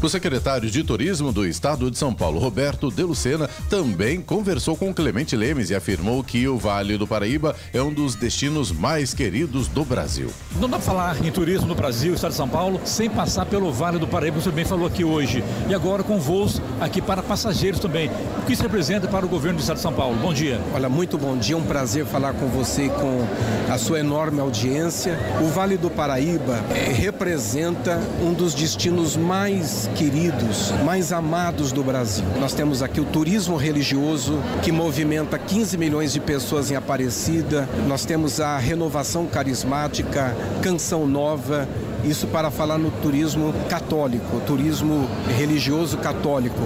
O 0.04 0.10
secretário 0.10 0.70
de 0.70 0.84
Turismo 0.84 1.32
do 1.32 1.48
Estado 1.48 1.90
de 1.90 1.98
São 1.98 2.14
Paulo, 2.14 2.38
Roberto 2.38 2.92
De 2.92 3.04
Lucena, 3.04 3.50
também 3.70 4.20
conversou 4.20 4.76
com 4.76 4.94
Clemente 4.94 5.34
Lemes 5.34 5.70
e 5.70 5.76
afirmou 5.76 6.22
que 6.22 6.46
o 6.46 6.58
Vale 6.58 6.98
do 6.98 7.08
Paraíba 7.08 7.56
é 7.74 7.82
um 7.82 7.94
dos 7.94 8.14
destinos 8.14 8.70
mais 8.70 9.14
queridos 9.14 9.70
do 9.70 9.86
Brasil. 9.86 10.30
Não 10.60 10.70
dá 10.70 10.78
para 10.78 10.86
falar 10.86 11.26
em 11.26 11.32
turismo 11.32 11.68
no 11.68 11.76
Brasil, 11.76 12.14
Estado 12.14 12.32
de 12.32 12.38
São 12.38 12.50
Paulo, 12.50 12.82
sem 12.84 13.10
passar 13.10 13.46
pelo 13.46 13.72
Vale 13.72 13.98
do 13.98 14.06
Paraíba, 14.06 14.34
como 14.34 14.44
você 14.44 14.52
bem 14.52 14.66
falou 14.66 14.88
aqui 14.88 15.06
hoje. 15.06 15.42
E 15.70 15.74
agora 15.74 16.04
com 16.04 16.20
voos 16.20 16.62
aqui 16.82 17.02
para 17.02 17.24
passageiros 17.24 17.80
também. 17.80 18.12
O 18.40 18.46
que 18.46 18.52
isso 18.52 18.64
representa 18.64 19.08
para 19.08 19.26
o 19.26 19.30
governo 19.30 19.60
do 19.60 19.62
Estado 19.62 19.78
de 19.78 19.84
São 19.84 19.94
Paulo? 19.94 20.18
Bom 20.18 20.34
dia. 20.34 20.60
Olha, 20.74 20.90
muito 20.90 21.18
bom 21.18 21.38
dia, 21.38 21.56
um 21.56 21.64
prazer 21.64 22.06
falar 22.06 22.34
com 22.34 22.48
você 22.48 22.88
e 22.88 22.90
com 22.90 23.26
a 23.72 23.78
sua 23.78 24.02
enorme 24.02 24.42
audiência. 24.42 25.18
O 25.42 25.48
Vale 25.48 25.78
do 25.78 25.90
Paraíba 25.90 26.60
é, 26.72 26.92
representa 26.92 28.02
um 28.22 28.34
dos 28.34 28.54
destinos 28.54 29.16
mais 29.16 29.83
queridos, 29.88 30.72
mais 30.84 31.12
amados 31.12 31.72
do 31.72 31.84
Brasil. 31.84 32.26
Nós 32.40 32.54
temos 32.54 32.82
aqui 32.82 33.00
o 33.00 33.06
turismo 33.06 33.56
religioso, 33.56 34.40
que 34.62 34.72
movimenta 34.72 35.38
15 35.38 35.78
milhões 35.78 36.14
de 36.14 36.20
pessoas 36.20 36.72
em 36.72 36.76
Aparecida. 36.76 37.68
Nós 37.88 38.06
temos 38.06 38.40
a 38.40 38.58
renovação 38.58 39.26
carismática, 39.26 40.36
Canção 40.62 41.08
Nova, 41.08 41.68
isso 42.04 42.28
para 42.28 42.52
falar 42.52 42.78
no 42.78 42.92
turismo 42.92 43.54
católico, 43.70 44.42
turismo 44.42 45.08
religioso 45.38 45.98
católico. 45.98 46.60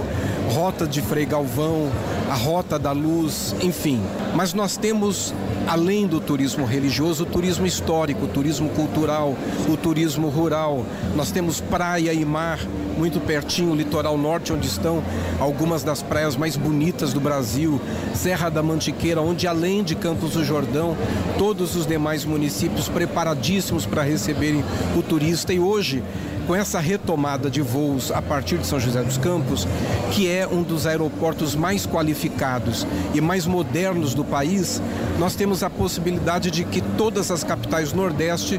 Rota 0.48 0.86
de 0.86 1.02
Frei 1.02 1.26
Galvão, 1.26 1.90
a 2.30 2.34
Rota 2.34 2.78
da 2.78 2.90
Luz, 2.90 3.54
enfim. 3.60 4.00
Mas 4.34 4.54
nós 4.54 4.76
temos, 4.76 5.34
além 5.66 6.06
do 6.06 6.20
turismo 6.20 6.64
religioso, 6.64 7.24
o 7.24 7.26
turismo 7.26 7.66
histórico, 7.66 8.24
o 8.24 8.28
turismo 8.28 8.68
cultural, 8.70 9.36
o 9.68 9.76
turismo 9.76 10.28
rural. 10.28 10.84
Nós 11.14 11.30
temos 11.30 11.60
praia 11.60 12.12
e 12.12 12.24
mar 12.24 12.58
muito 12.96 13.20
pertinho, 13.20 13.70
o 13.70 13.76
litoral 13.76 14.18
norte, 14.18 14.52
onde 14.52 14.66
estão 14.66 15.02
algumas 15.38 15.84
das 15.84 16.02
praias 16.02 16.34
mais 16.34 16.56
bonitas 16.56 17.12
do 17.12 17.20
Brasil, 17.20 17.80
Serra 18.14 18.50
da 18.50 18.62
Mantiqueira, 18.62 19.20
onde 19.20 19.46
além 19.46 19.84
de 19.84 19.94
Campos 19.94 20.32
do 20.32 20.44
Jordão, 20.44 20.96
todos 21.38 21.76
os 21.76 21.86
demais 21.86 22.24
municípios 22.24 22.88
preparadíssimos 22.88 23.86
para 23.86 24.02
receberem 24.02 24.64
o 24.96 25.02
turista 25.02 25.52
e 25.52 25.60
hoje 25.60 26.02
com 26.48 26.56
essa 26.56 26.80
retomada 26.80 27.50
de 27.50 27.60
voos 27.60 28.10
a 28.10 28.22
partir 28.22 28.56
de 28.56 28.66
São 28.66 28.80
José 28.80 29.02
dos 29.02 29.18
Campos, 29.18 29.68
que 30.12 30.30
é 30.30 30.48
um 30.48 30.62
dos 30.62 30.86
aeroportos 30.86 31.54
mais 31.54 31.84
qualificados 31.84 32.86
e 33.12 33.20
mais 33.20 33.44
modernos 33.44 34.14
do 34.14 34.24
país, 34.24 34.80
nós 35.18 35.34
temos 35.34 35.62
a 35.62 35.68
possibilidade 35.68 36.50
de 36.50 36.64
que 36.64 36.80
todas 36.80 37.30
as 37.30 37.44
capitais 37.44 37.92
Nordeste 37.92 38.58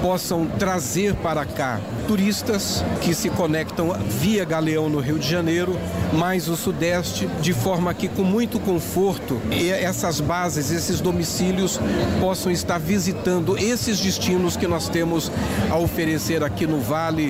possam 0.00 0.46
trazer 0.46 1.14
para 1.16 1.44
cá 1.44 1.80
turistas 2.06 2.84
que 3.00 3.14
se 3.14 3.30
conectam 3.30 3.94
via 4.20 4.44
Galeão 4.44 4.88
no 4.90 5.00
Rio 5.00 5.18
de 5.18 5.28
Janeiro, 5.28 5.76
mais 6.12 6.48
o 6.48 6.56
Sudeste, 6.56 7.26
de 7.40 7.54
forma 7.54 7.94
que 7.94 8.08
com 8.08 8.22
muito 8.22 8.60
conforto 8.60 9.40
essas 9.50 10.20
bases, 10.20 10.70
esses 10.70 11.00
domicílios 11.00 11.80
possam 12.20 12.52
estar 12.52 12.78
visitando 12.78 13.56
esses 13.56 13.98
destinos 13.98 14.56
que 14.56 14.66
nós 14.66 14.88
temos 14.88 15.32
a 15.70 15.78
oferecer 15.78 16.44
aqui 16.44 16.66
no 16.66 16.78
Vale 16.78 17.23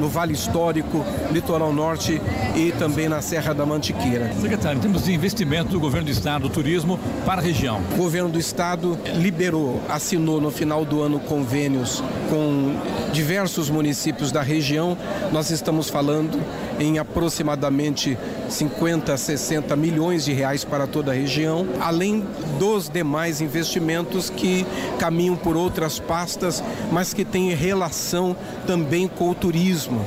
no 0.00 0.08
Vale 0.08 0.32
Histórico, 0.32 1.04
Litoral 1.30 1.72
Norte 1.72 2.20
e 2.56 2.72
também 2.72 3.08
na 3.08 3.20
Serra 3.20 3.52
da 3.52 3.66
Mantiqueira. 3.66 4.32
Secretário, 4.40 4.80
temos 4.80 5.04
de 5.04 5.12
investimento 5.12 5.70
do 5.70 5.80
governo 5.80 6.06
do 6.06 6.12
estado, 6.12 6.42
do 6.42 6.50
turismo 6.50 6.98
para 7.24 7.40
a 7.40 7.44
região. 7.44 7.80
O 7.92 7.96
governo 7.96 8.28
do 8.28 8.38
estado 8.38 8.98
liberou, 9.16 9.80
assinou 9.88 10.40
no 10.40 10.50
final 10.50 10.84
do 10.84 11.02
ano 11.02 11.18
convênios 11.20 12.02
com 12.30 12.76
diversos 13.12 13.70
municípios 13.70 14.30
da 14.30 14.42
região. 14.42 14.96
Nós 15.32 15.50
estamos 15.50 15.88
falando 15.88 16.40
em 16.78 16.98
aproximadamente 16.98 18.16
50, 18.48 19.16
60 19.16 19.76
milhões 19.76 20.24
de 20.24 20.32
reais 20.32 20.64
para 20.64 20.86
toda 20.86 21.12
a 21.12 21.14
região, 21.14 21.66
além 21.80 22.24
dos 22.58 22.88
demais 22.88 23.40
investimentos 23.40 24.30
que 24.30 24.66
caminham 24.98 25.36
por 25.36 25.56
outras 25.56 25.98
pastas, 25.98 26.62
mas 26.90 27.12
que 27.12 27.24
têm 27.24 27.54
relação 27.54 28.36
também 28.66 29.08
com 29.08 29.30
o 29.30 29.34
turismo. 29.34 30.06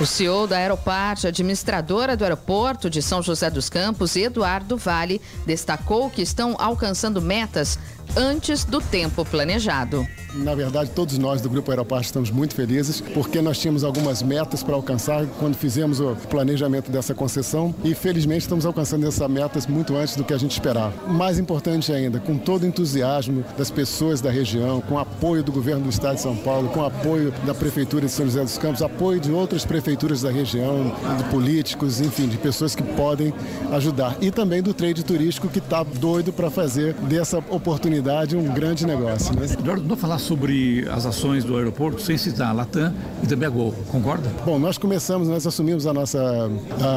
O 0.00 0.06
CEO 0.06 0.46
da 0.46 0.56
Aeroparte, 0.56 1.26
administradora 1.26 2.16
do 2.16 2.22
aeroporto 2.22 2.88
de 2.88 3.02
São 3.02 3.20
José 3.20 3.50
dos 3.50 3.68
Campos, 3.68 4.14
Eduardo 4.14 4.76
Vale, 4.76 5.20
destacou 5.44 6.08
que 6.08 6.22
estão 6.22 6.54
alcançando 6.56 7.20
metas 7.20 7.76
antes 8.16 8.64
do 8.64 8.80
tempo 8.80 9.24
planejado. 9.24 10.06
Na 10.34 10.54
verdade, 10.54 10.90
todos 10.90 11.16
nós 11.16 11.40
do 11.40 11.48
Grupo 11.48 11.70
Aeroparte 11.70 12.06
estamos 12.06 12.30
muito 12.30 12.54
felizes 12.54 13.00
porque 13.00 13.40
nós 13.40 13.58
tínhamos 13.58 13.82
algumas 13.82 14.22
metas 14.22 14.62
para 14.62 14.74
alcançar 14.74 15.26
quando 15.38 15.56
fizemos 15.56 16.00
o 16.00 16.14
planejamento 16.28 16.90
dessa 16.90 17.14
concessão 17.14 17.74
e 17.82 17.94
felizmente 17.94 18.42
estamos 18.42 18.66
alcançando 18.66 19.06
essas 19.06 19.28
metas 19.28 19.66
muito 19.66 19.96
antes 19.96 20.16
do 20.16 20.24
que 20.24 20.34
a 20.34 20.38
gente 20.38 20.52
esperava. 20.52 20.92
Mais 21.10 21.38
importante 21.38 21.92
ainda, 21.92 22.20
com 22.20 22.36
todo 22.36 22.62
o 22.62 22.66
entusiasmo 22.66 23.44
das 23.56 23.70
pessoas 23.70 24.20
da 24.20 24.30
região, 24.30 24.80
com 24.82 24.98
apoio 24.98 25.42
do 25.42 25.50
governo 25.50 25.84
do 25.84 25.90
estado 25.90 26.16
de 26.16 26.20
São 26.20 26.36
Paulo, 26.36 26.68
com 26.68 26.84
apoio 26.84 27.32
da 27.46 27.54
prefeitura 27.54 28.06
de 28.06 28.12
São 28.12 28.26
José 28.26 28.42
dos 28.42 28.58
Campos, 28.58 28.82
apoio 28.82 29.20
de 29.20 29.32
outras 29.32 29.64
prefeituras 29.64 30.22
da 30.22 30.30
região, 30.30 30.94
de 31.16 31.24
políticos, 31.30 32.00
enfim, 32.00 32.28
de 32.28 32.36
pessoas 32.36 32.74
que 32.74 32.82
podem 32.82 33.32
ajudar 33.72 34.16
e 34.20 34.30
também 34.30 34.62
do 34.62 34.74
trade 34.74 35.02
turístico 35.02 35.48
que 35.48 35.58
está 35.58 35.82
doido 35.82 36.32
para 36.32 36.50
fazer 36.50 36.92
dessa 36.94 37.38
oportunidade 37.38 37.97
um 38.36 38.52
grande 38.52 38.86
negócio. 38.86 39.34
Né? 39.34 39.46
Eduardo, 39.58 39.84
não 39.84 39.96
falar 39.96 40.18
sobre 40.18 40.86
as 40.90 41.06
ações 41.06 41.44
do 41.44 41.56
aeroporto 41.56 42.00
sem 42.00 42.16
citar 42.16 42.48
a 42.48 42.52
Latam 42.52 42.92
e 43.22 43.26
também 43.26 43.46
a 43.46 43.50
Gol, 43.50 43.74
concorda? 43.88 44.28
Bom, 44.44 44.58
nós 44.58 44.78
começamos, 44.78 45.28
nós 45.28 45.46
assumimos 45.46 45.86
a 45.86 45.92
nossa 45.92 46.18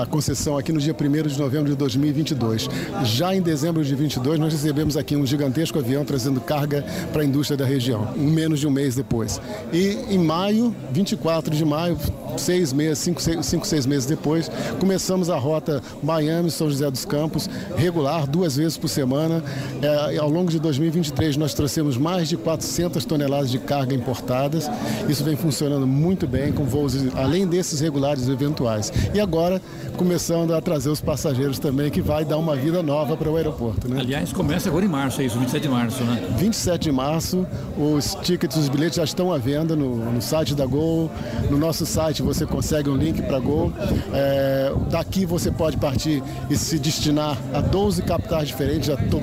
a 0.01 0.05
concessão 0.05 0.57
aqui 0.57 0.71
no 0.71 0.79
dia 0.79 0.93
1 0.93 1.27
de 1.27 1.39
novembro 1.39 1.69
de 1.69 1.75
2022. 1.75 2.69
Já 3.03 3.35
em 3.35 3.41
dezembro 3.41 3.83
de 3.83 3.89
2022, 3.89 4.39
nós 4.39 4.53
recebemos 4.53 4.97
aqui 4.97 5.15
um 5.15 5.25
gigantesco 5.25 5.79
avião 5.79 6.05
trazendo 6.05 6.39
carga 6.39 6.83
para 7.11 7.21
a 7.21 7.25
indústria 7.25 7.57
da 7.57 7.65
região, 7.65 8.13
menos 8.15 8.59
de 8.59 8.67
um 8.67 8.71
mês 8.71 8.95
depois. 8.95 9.41
E 9.73 9.97
em 10.09 10.19
maio, 10.19 10.75
24 10.91 11.55
de 11.55 11.65
maio, 11.65 11.97
seis 12.37 12.71
meses, 12.73 12.99
cinco, 12.99 13.21
seis, 13.21 13.45
cinco, 13.45 13.67
seis 13.67 13.85
meses 13.85 14.05
depois, 14.05 14.49
começamos 14.79 15.29
a 15.29 15.37
rota 15.37 15.81
Miami-São 16.01 16.69
José 16.69 16.89
dos 16.89 17.05
Campos, 17.05 17.49
regular, 17.75 18.27
duas 18.27 18.55
vezes 18.55 18.77
por 18.77 18.87
semana. 18.87 19.43
É, 19.81 20.17
ao 20.17 20.29
longo 20.29 20.49
de 20.49 20.59
2023, 20.91 21.37
nós 21.37 21.53
trouxemos 21.53 21.97
mais 21.97 22.27
de 22.27 22.35
400 22.35 23.05
toneladas 23.05 23.49
de 23.49 23.57
carga 23.59 23.95
importadas. 23.95 24.69
Isso 25.07 25.23
vem 25.23 25.35
funcionando 25.35 25.87
muito 25.87 26.27
bem 26.27 26.51
com 26.51 26.65
voos 26.65 26.95
além 27.15 27.47
desses 27.47 27.79
regulares 27.79 28.27
eventuais. 28.27 28.91
E 29.13 29.19
agora 29.19 29.61
começando 29.95 30.53
a 30.53 30.61
trazer 30.61 30.89
os 30.89 30.99
passageiros 30.99 31.59
também, 31.59 31.89
que 31.89 32.01
vai 32.01 32.25
dar 32.25 32.37
uma 32.37 32.55
vida 32.55 32.83
nova 32.83 33.15
para 33.15 33.29
o 33.29 33.37
aeroporto. 33.37 33.87
Né? 33.87 33.99
Aliás, 33.99 34.33
começa 34.33 34.69
agora 34.69 34.85
em 34.85 34.87
março, 34.87 35.21
é 35.21 35.25
isso, 35.25 35.39
27 35.39 35.63
de 35.63 35.69
março, 35.69 36.03
né? 36.03 36.21
27 36.37 36.83
de 36.83 36.91
março, 36.91 37.47
os 37.77 38.15
tickets, 38.21 38.57
os 38.57 38.67
bilhetes 38.67 38.97
já 38.97 39.03
estão 39.03 39.31
à 39.31 39.37
venda 39.37 39.75
no, 39.75 40.11
no 40.11 40.21
site 40.21 40.53
da 40.53 40.65
Gol. 40.65 41.09
No 41.49 41.57
nosso 41.57 41.85
site 41.85 42.21
você 42.21 42.45
consegue 42.45 42.89
um 42.89 42.95
link 42.95 43.21
para 43.21 43.39
Gol. 43.39 43.71
É, 44.13 44.73
daqui 44.89 45.25
você 45.25 45.51
pode 45.51 45.77
partir 45.77 46.21
e 46.49 46.55
se 46.57 46.77
destinar 46.77 47.37
a 47.53 47.61
12 47.61 48.01
capitais 48.01 48.47
diferentes. 48.47 48.87
Já 48.87 48.97
tô, 48.97 49.19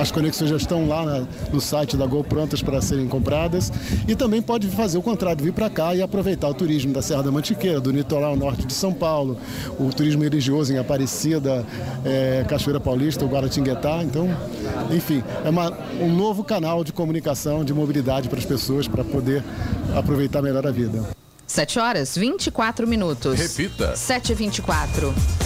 as 0.00 0.10
conexões 0.10 0.50
já 0.50 0.56
estão 0.56 0.88
lá 0.88 1.04
na, 1.04 1.26
no 1.52 1.60
site 1.60 1.96
da 1.96 2.06
Gol 2.06 2.24
prontas 2.24 2.62
para 2.62 2.80
serem 2.80 3.06
compradas 3.06 3.72
e 4.08 4.14
também 4.14 4.42
pode 4.42 4.68
fazer 4.68 4.98
o 4.98 5.02
contrário, 5.02 5.44
vir 5.44 5.52
para 5.52 5.70
cá 5.70 5.94
e 5.94 6.02
aproveitar 6.02 6.48
o 6.48 6.54
turismo 6.54 6.92
da 6.92 7.02
Serra 7.02 7.22
da 7.22 7.30
Mantiqueira, 7.30 7.80
do 7.80 7.90
litoral 7.90 8.36
norte 8.36 8.66
de 8.66 8.72
São 8.72 8.92
Paulo, 8.92 9.38
o 9.78 9.90
turismo 9.90 10.22
religioso 10.22 10.72
em 10.72 10.78
Aparecida, 10.78 11.64
é, 12.04 12.44
Cachoeira 12.48 12.80
Paulista, 12.80 13.24
o 13.24 13.28
Guaratinguetá. 13.28 14.02
Então, 14.02 14.28
enfim, 14.90 15.22
é 15.44 15.50
uma, 15.50 15.72
um 16.00 16.14
novo 16.14 16.44
canal 16.44 16.82
de 16.82 16.92
comunicação, 16.92 17.64
de 17.64 17.72
mobilidade 17.72 18.28
para 18.28 18.38
as 18.38 18.44
pessoas 18.44 18.88
para 18.88 19.04
poder 19.04 19.42
aproveitar 19.94 20.42
melhor 20.42 20.66
a 20.66 20.70
vida. 20.70 21.02
7 21.46 21.78
horas 21.78 22.16
24 22.16 22.86
minutos. 22.86 23.38
Repita. 23.38 23.94
7 23.94 24.32
e 24.32 24.34
24 24.34 25.43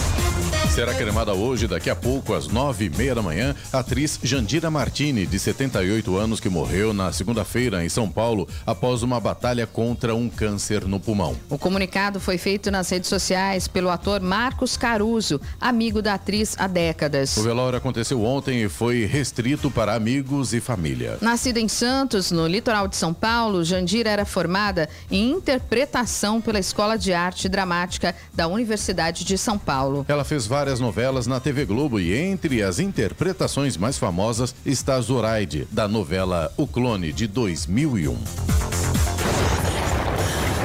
Será 0.79 0.93
cremada 0.93 1.33
hoje, 1.33 1.67
daqui 1.67 1.89
a 1.89 1.95
pouco, 1.95 2.33
às 2.33 2.47
nove 2.47 2.85
e 2.85 2.89
meia 2.89 3.13
da 3.13 3.21
manhã, 3.21 3.53
a 3.73 3.79
atriz 3.79 4.17
Jandira 4.23 4.71
Martini, 4.71 5.25
de 5.25 5.37
78 5.37 6.15
anos, 6.15 6.39
que 6.39 6.47
morreu 6.47 6.93
na 6.93 7.11
segunda-feira 7.11 7.83
em 7.83 7.89
São 7.89 8.09
Paulo 8.09 8.47
após 8.65 9.03
uma 9.03 9.19
batalha 9.19 9.67
contra 9.67 10.15
um 10.15 10.29
câncer 10.29 10.85
no 10.85 10.97
pulmão. 10.97 11.35
O 11.49 11.57
comunicado 11.57 12.17
foi 12.21 12.37
feito 12.37 12.71
nas 12.71 12.89
redes 12.89 13.09
sociais 13.09 13.67
pelo 13.67 13.89
ator 13.89 14.21
Marcos 14.21 14.77
Caruso, 14.77 15.41
amigo 15.59 16.01
da 16.01 16.13
atriz 16.13 16.55
há 16.57 16.65
décadas. 16.65 17.35
O 17.35 17.43
velório 17.43 17.77
aconteceu 17.77 18.23
ontem 18.23 18.63
e 18.63 18.69
foi 18.69 19.03
restrito 19.03 19.69
para 19.69 19.93
amigos 19.93 20.53
e 20.53 20.61
família. 20.61 21.17
Nascida 21.19 21.59
em 21.59 21.67
Santos, 21.67 22.31
no 22.31 22.47
litoral 22.47 22.87
de 22.87 22.95
São 22.95 23.13
Paulo, 23.13 23.65
Jandira 23.65 24.11
era 24.11 24.23
formada 24.23 24.87
em 25.11 25.29
interpretação 25.29 26.39
pela 26.39 26.57
Escola 26.57 26.97
de 26.97 27.11
Arte 27.11 27.49
Dramática 27.49 28.15
da 28.33 28.47
Universidade 28.47 29.25
de 29.25 29.37
São 29.37 29.59
Paulo. 29.59 30.05
Ela 30.07 30.23
fez 30.23 30.47
várias 30.47 30.68
várias 30.69 30.79
novelas 30.79 31.25
na 31.25 31.39
TV 31.39 31.65
Globo 31.65 31.99
e 31.99 32.15
entre 32.15 32.61
as 32.61 32.77
interpretações 32.77 33.75
mais 33.75 33.97
famosas 33.97 34.53
está 34.63 35.01
Zoraide, 35.01 35.67
da 35.71 35.87
novela 35.87 36.53
O 36.55 36.67
Clone 36.67 37.11
de 37.11 37.25
2001. 37.25 39.18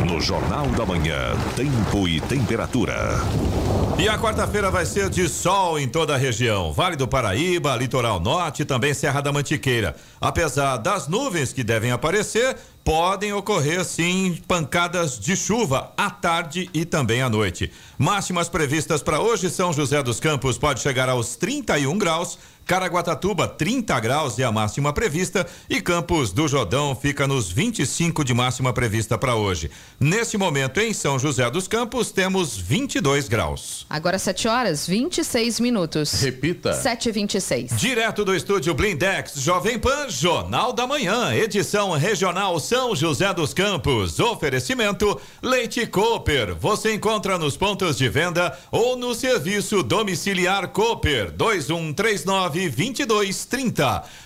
No 0.02 0.20
Jornal 0.20 0.66
da 0.70 0.84
Manhã, 0.84 1.36
tempo 1.54 2.08
e 2.08 2.20
temperatura. 2.20 2.94
E 3.96 4.08
a 4.08 4.18
quarta-feira 4.18 4.68
vai 4.68 4.84
ser 4.84 5.08
de 5.08 5.28
sol 5.28 5.78
em 5.78 5.88
toda 5.88 6.14
a 6.14 6.18
região. 6.18 6.72
Vale 6.72 6.96
do 6.96 7.06
Paraíba, 7.06 7.76
Litoral 7.76 8.18
Norte 8.18 8.62
e 8.62 8.64
também 8.64 8.92
Serra 8.92 9.20
da 9.20 9.32
Mantiqueira. 9.32 9.94
Apesar 10.20 10.78
das 10.78 11.06
nuvens 11.06 11.52
que 11.52 11.62
devem 11.62 11.92
aparecer, 11.92 12.56
podem 12.82 13.32
ocorrer 13.32 13.84
sim 13.84 14.38
pancadas 14.48 15.18
de 15.18 15.36
chuva 15.36 15.92
à 15.96 16.10
tarde 16.10 16.68
e 16.74 16.84
também 16.84 17.22
à 17.22 17.30
noite. 17.30 17.70
Máximas 17.96 18.48
previstas 18.48 19.02
para 19.02 19.20
hoje, 19.20 19.48
São 19.48 19.72
José 19.72 20.02
dos 20.02 20.18
Campos 20.18 20.58
pode 20.58 20.80
chegar 20.80 21.08
aos 21.08 21.36
31 21.36 21.96
graus, 21.96 22.36
Caraguatatuba 22.66 23.46
30 23.46 24.00
graus 24.00 24.38
é 24.38 24.44
a 24.44 24.50
máxima 24.50 24.90
prevista 24.90 25.46
e 25.68 25.82
Campos 25.82 26.32
do 26.32 26.48
Jordão 26.48 26.96
fica 26.96 27.26
nos 27.26 27.50
25 27.50 28.24
de 28.24 28.32
máxima 28.32 28.72
prevista 28.72 29.18
para 29.18 29.34
hoje. 29.34 29.70
Nesse 30.00 30.38
momento 30.38 30.80
em 30.80 30.94
São 30.94 31.18
José 31.18 31.50
dos 31.50 31.68
Campos 31.68 32.10
temos 32.10 32.56
22 32.56 33.28
graus. 33.28 33.84
Agora 33.90 34.18
7 34.18 34.48
horas 34.48 34.86
26 34.86 35.60
minutos. 35.60 36.12
Repita. 36.22 36.72
7 36.72 37.10
e 37.10 37.12
26. 37.12 37.76
Direto 37.76 38.24
do 38.24 38.34
estúdio 38.34 38.72
Blindex, 38.72 39.34
Jovem 39.36 39.78
Pan, 39.78 40.08
Jornal 40.08 40.72
da 40.72 40.86
Manhã, 40.86 41.34
edição 41.34 41.90
regional 41.92 42.58
são 42.58 42.96
José 42.96 43.32
dos 43.34 43.52
Campos. 43.52 44.18
Oferecimento 44.18 45.20
Leite 45.42 45.86
Cooper. 45.86 46.54
Você 46.54 46.94
encontra 46.94 47.36
nos 47.36 47.58
pontos 47.58 47.98
de 47.98 48.08
venda 48.08 48.58
ou 48.70 48.96
no 48.96 49.14
serviço 49.14 49.82
domiciliar 49.82 50.68
Cooper 50.68 51.30
2139 51.30 52.53
2230. 52.54 54.04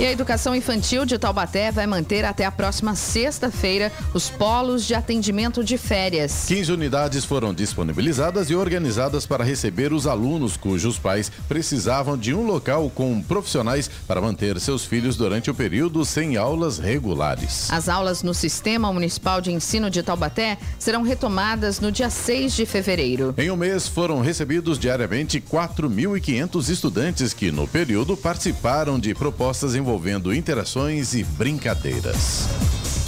e 0.00 0.04
a 0.04 0.10
Educação 0.10 0.56
Infantil 0.56 1.04
de 1.04 1.16
Taubaté 1.16 1.70
vai 1.70 1.86
manter 1.86 2.24
até 2.24 2.44
a 2.44 2.50
próxima 2.50 2.96
sexta-feira 2.96 3.92
os 4.12 4.28
polos 4.28 4.84
de 4.84 4.92
atendimento 4.92 5.62
de 5.62 5.78
férias. 5.78 6.46
15 6.48 6.72
unidades 6.72 7.24
foram 7.24 7.54
disponibilizadas 7.54 8.50
e 8.50 8.56
organizadas 8.56 9.24
para 9.24 9.44
receber 9.44 9.92
os 9.92 10.08
alunos 10.08 10.56
cujos 10.56 10.98
pais 10.98 11.30
precisavam 11.48 12.18
de 12.18 12.34
um 12.34 12.44
local 12.44 12.90
com 12.90 13.22
profissionais 13.22 13.88
para 14.08 14.20
manter 14.20 14.58
seus 14.58 14.84
filhos 14.84 15.16
durante 15.16 15.48
o 15.48 15.54
período 15.54 16.04
sem 16.04 16.36
aulas 16.36 16.80
regulares. 16.80 17.70
As 17.70 17.88
aulas 17.88 18.24
no 18.24 18.34
Sistema 18.34 18.92
Municipal 18.92 19.40
de 19.40 19.52
Ensino 19.52 19.88
de 19.88 20.02
Taubaté 20.02 20.58
serão 20.76 21.02
retomadas 21.02 21.78
no 21.78 21.92
dia 21.92 22.10
6 22.10 22.52
de 22.54 22.66
fevereiro. 22.66 23.32
Em 23.38 23.48
um 23.48 23.56
mês 23.56 23.86
foram 23.86 24.20
recebidos 24.20 24.76
diariamente 24.76 25.40
4.500 25.40 26.68
estudantes 26.68 27.32
que, 27.32 27.52
no 27.52 27.68
período, 27.68 28.16
participaram 28.16 28.98
de 28.98 29.14
propostas 29.14 29.76
envolvendo 29.84 30.34
interações 30.34 31.12
e 31.12 31.22
brincadeiras. 31.22 32.48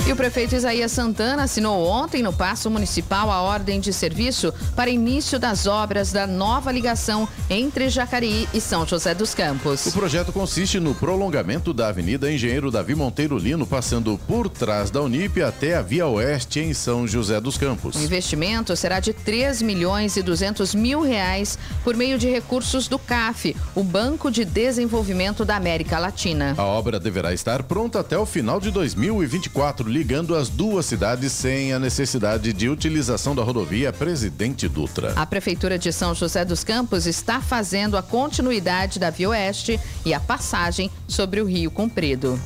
E 0.07 0.13
o 0.13 0.15
prefeito 0.15 0.55
Isaías 0.55 0.93
Santana 0.93 1.43
assinou 1.43 1.85
ontem 1.85 2.23
no 2.23 2.33
Paço 2.33 2.71
Municipal 2.71 3.29
a 3.29 3.43
ordem 3.43 3.81
de 3.81 3.93
serviço 3.93 4.55
para 4.77 4.89
início 4.89 5.37
das 5.37 5.67
obras 5.67 6.13
da 6.13 6.29
nova 6.29 6.71
ligação 6.71 7.29
entre 7.51 7.89
Jacareí 7.89 8.49
e 8.55 8.61
São 8.61 8.87
José 8.87 9.17
dos 9.17 9.35
Campos. 9.35 9.85
O 9.85 9.91
projeto 9.91 10.33
consiste 10.33 10.79
no 10.79 10.95
prolongamento 10.95 11.75
da 11.75 11.89
Avenida 11.89 12.31
Engenheiro 12.31 12.71
Davi 12.71 12.95
Monteiro 12.95 13.37
Lino, 13.37 13.67
passando 13.67 14.17
por 14.29 14.49
trás 14.49 14.93
da 14.93 15.03
Unip 15.03 15.43
até 15.43 15.75
a 15.75 15.83
Via 15.83 16.07
Oeste 16.07 16.61
em 16.61 16.73
São 16.73 17.05
José 17.05 17.41
dos 17.41 17.59
Campos. 17.59 17.97
O 17.97 18.01
investimento 18.01 18.77
será 18.77 19.01
de 19.01 19.13
3 19.13 19.61
milhões 19.61 20.17
e 20.17 20.23
200 20.23 20.73
mil 20.73 21.01
reais 21.01 21.59
por 21.83 21.97
meio 21.97 22.17
de 22.17 22.31
recursos 22.31 22.87
do 22.87 22.97
CAF, 22.97 23.57
o 23.75 23.83
Banco 23.83 24.31
de 24.31 24.45
Desenvolvimento 24.45 25.45
da 25.45 25.57
América 25.57 25.99
Latina. 25.99 26.55
A 26.57 26.65
obra 26.65 27.01
deverá 27.01 27.35
estar 27.35 27.65
pronta 27.65 27.99
até 27.99 28.17
o 28.17 28.25
final 28.25 28.61
de 28.61 28.71
2024, 28.71 29.96
ligando 29.97 30.35
as 30.35 30.51
duas 30.51 30.85
cidades 30.85 31.33
sem 31.33 31.73
a 31.73 31.79
necessidade 31.79 32.53
de 32.53 32.69
utilização 32.69 33.35
da 33.35 33.43
rodovia 33.43 33.91
Presidente 33.95 34.69
Dutra. 34.69 35.15
A 35.17 35.25
Prefeitura 35.25 35.79
de 35.79 35.91
São 35.91 36.15
José 36.15 36.45
dos 36.45 36.63
Campos 36.63 37.07
está 37.07 37.41
fazendo 37.41 37.97
a 37.97 38.03
continuidade 38.03 38.99
da 38.99 39.09
Via 39.09 39.31
Oeste 39.31 39.81
e 40.05 40.13
a 40.13 40.21
passagem 40.21 40.91
sobre 41.09 41.41
o 41.41 41.47
Rio 41.47 41.71
Comprido. 41.71 42.39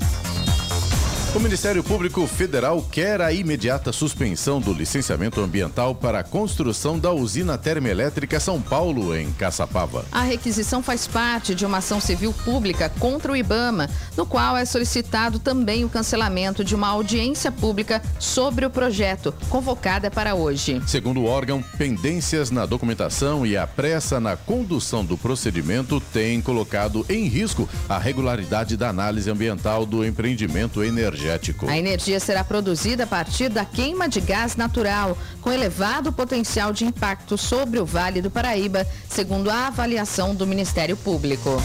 O 1.33 1.39
Ministério 1.39 1.85
Público 1.85 2.27
Federal 2.27 2.85
quer 2.91 3.21
a 3.21 3.33
imediata 3.33 3.93
suspensão 3.93 4.61
do 4.61 4.73
licenciamento 4.73 5.41
ambiental 5.41 5.95
para 5.95 6.19
a 6.19 6.25
construção 6.25 6.99
da 6.99 7.13
usina 7.13 7.57
termoelétrica 7.57 8.41
São 8.41 8.61
Paulo, 8.61 9.17
em 9.17 9.31
Caçapava. 9.31 10.05
A 10.11 10.23
requisição 10.23 10.83
faz 10.83 11.07
parte 11.07 11.55
de 11.55 11.65
uma 11.65 11.79
ação 11.79 12.01
civil 12.01 12.35
pública 12.45 12.89
contra 12.99 13.31
o 13.31 13.37
Ibama, 13.37 13.89
no 14.17 14.27
qual 14.27 14.57
é 14.57 14.65
solicitado 14.65 15.39
também 15.39 15.85
o 15.85 15.89
cancelamento 15.89 16.65
de 16.65 16.75
uma 16.75 16.89
audiência 16.89 17.53
pública 17.53 18.03
sobre 18.19 18.67
o 18.67 18.71
projeto, 18.71 19.33
convocada 19.49 20.11
para 20.11 20.35
hoje. 20.35 20.83
Segundo 20.85 21.21
o 21.21 21.27
órgão, 21.27 21.63
pendências 21.79 22.51
na 22.51 22.67
documentação 22.67 23.47
e 23.47 23.57
a 23.57 23.69
pressa 23.69 24.19
na 24.19 24.37
condução 24.37 25.05
do 25.05 25.17
procedimento 25.17 26.01
têm 26.13 26.43
colocado 26.43 27.07
em 27.09 27.29
risco 27.29 27.69
a 27.89 27.99
regularidade 27.99 28.77
da 28.77 28.89
análise 28.89 29.31
ambiental 29.31 29.87
do 29.87 30.05
empreendimento 30.05 30.83
energético 30.83 31.20
energético. 31.21 31.69
A 31.69 31.77
energia 31.77 32.19
será 32.19 32.43
produzida 32.43 33.05
a 33.05 33.07
partir 33.07 33.49
da 33.49 33.65
queima 33.65 34.09
de 34.09 34.21
gás 34.21 34.57
natural, 34.57 35.17
com 35.41 35.53
elevado 35.53 36.13
potencial 36.13 36.73
de 36.73 36.85
impacto 36.85 37.37
sobre 37.37 37.79
o 37.79 37.85
Vale 37.85 38.23
do 38.23 38.31
Paraíba, 38.31 38.87
segundo 39.09 39.51
a 39.51 39.67
avaliação 39.67 40.35
do 40.35 40.47
Ministério 40.47 40.97
Público. 40.97 41.61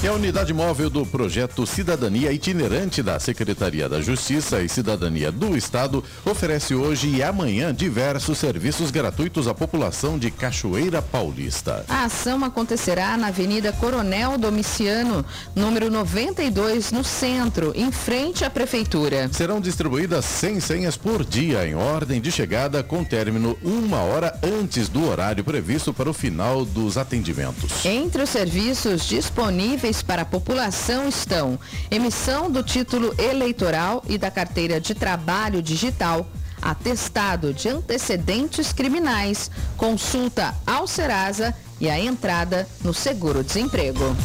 E 0.00 0.06
a 0.06 0.12
unidade 0.12 0.54
móvel 0.54 0.88
do 0.88 1.04
projeto 1.04 1.66
Cidadania 1.66 2.30
Itinerante 2.30 3.02
da 3.02 3.18
Secretaria 3.18 3.88
da 3.88 4.00
Justiça 4.00 4.62
e 4.62 4.68
Cidadania 4.68 5.32
do 5.32 5.56
Estado 5.56 6.04
oferece 6.24 6.72
hoje 6.72 7.08
e 7.08 7.20
amanhã 7.20 7.74
diversos 7.74 8.38
serviços 8.38 8.92
gratuitos 8.92 9.48
à 9.48 9.54
população 9.54 10.16
de 10.16 10.30
Cachoeira 10.30 11.02
Paulista. 11.02 11.84
A 11.88 12.04
ação 12.04 12.44
acontecerá 12.44 13.16
na 13.16 13.26
Avenida 13.26 13.72
Coronel 13.72 14.38
Domiciano, 14.38 15.26
número 15.52 15.90
92, 15.90 16.92
no 16.92 17.02
centro, 17.02 17.72
em 17.74 17.90
frente 17.90 18.44
à 18.44 18.50
Prefeitura. 18.50 19.28
Serão 19.32 19.60
distribuídas 19.60 20.24
100 20.24 20.60
senhas 20.60 20.96
por 20.96 21.24
dia 21.24 21.66
em 21.66 21.74
ordem 21.74 22.20
de 22.20 22.30
chegada 22.30 22.84
com 22.84 23.02
término 23.02 23.58
uma 23.64 23.98
hora 24.02 24.38
antes 24.44 24.88
do 24.88 25.08
horário 25.08 25.42
previsto 25.42 25.92
para 25.92 26.08
o 26.08 26.14
final 26.14 26.64
dos 26.64 26.96
atendimentos. 26.96 27.84
Entre 27.84 28.22
os 28.22 28.30
serviços 28.30 29.04
disponíveis 29.04 29.87
disponíveis 29.88 30.02
para 30.02 30.22
a 30.22 30.24
população 30.24 31.08
estão 31.08 31.58
emissão 31.90 32.50
do 32.50 32.62
título 32.62 33.14
eleitoral 33.18 34.02
e 34.08 34.18
da 34.18 34.30
carteira 34.30 34.80
de 34.80 34.94
trabalho 34.94 35.62
digital, 35.62 36.28
atestado 36.60 37.54
de 37.54 37.68
antecedentes 37.68 38.72
criminais, 38.72 39.50
consulta 39.76 40.54
ao 40.66 40.86
Serasa 40.86 41.54
e 41.80 41.88
a 41.88 41.98
entrada 41.98 42.68
no 42.82 42.92
seguro-desemprego. 42.92 44.16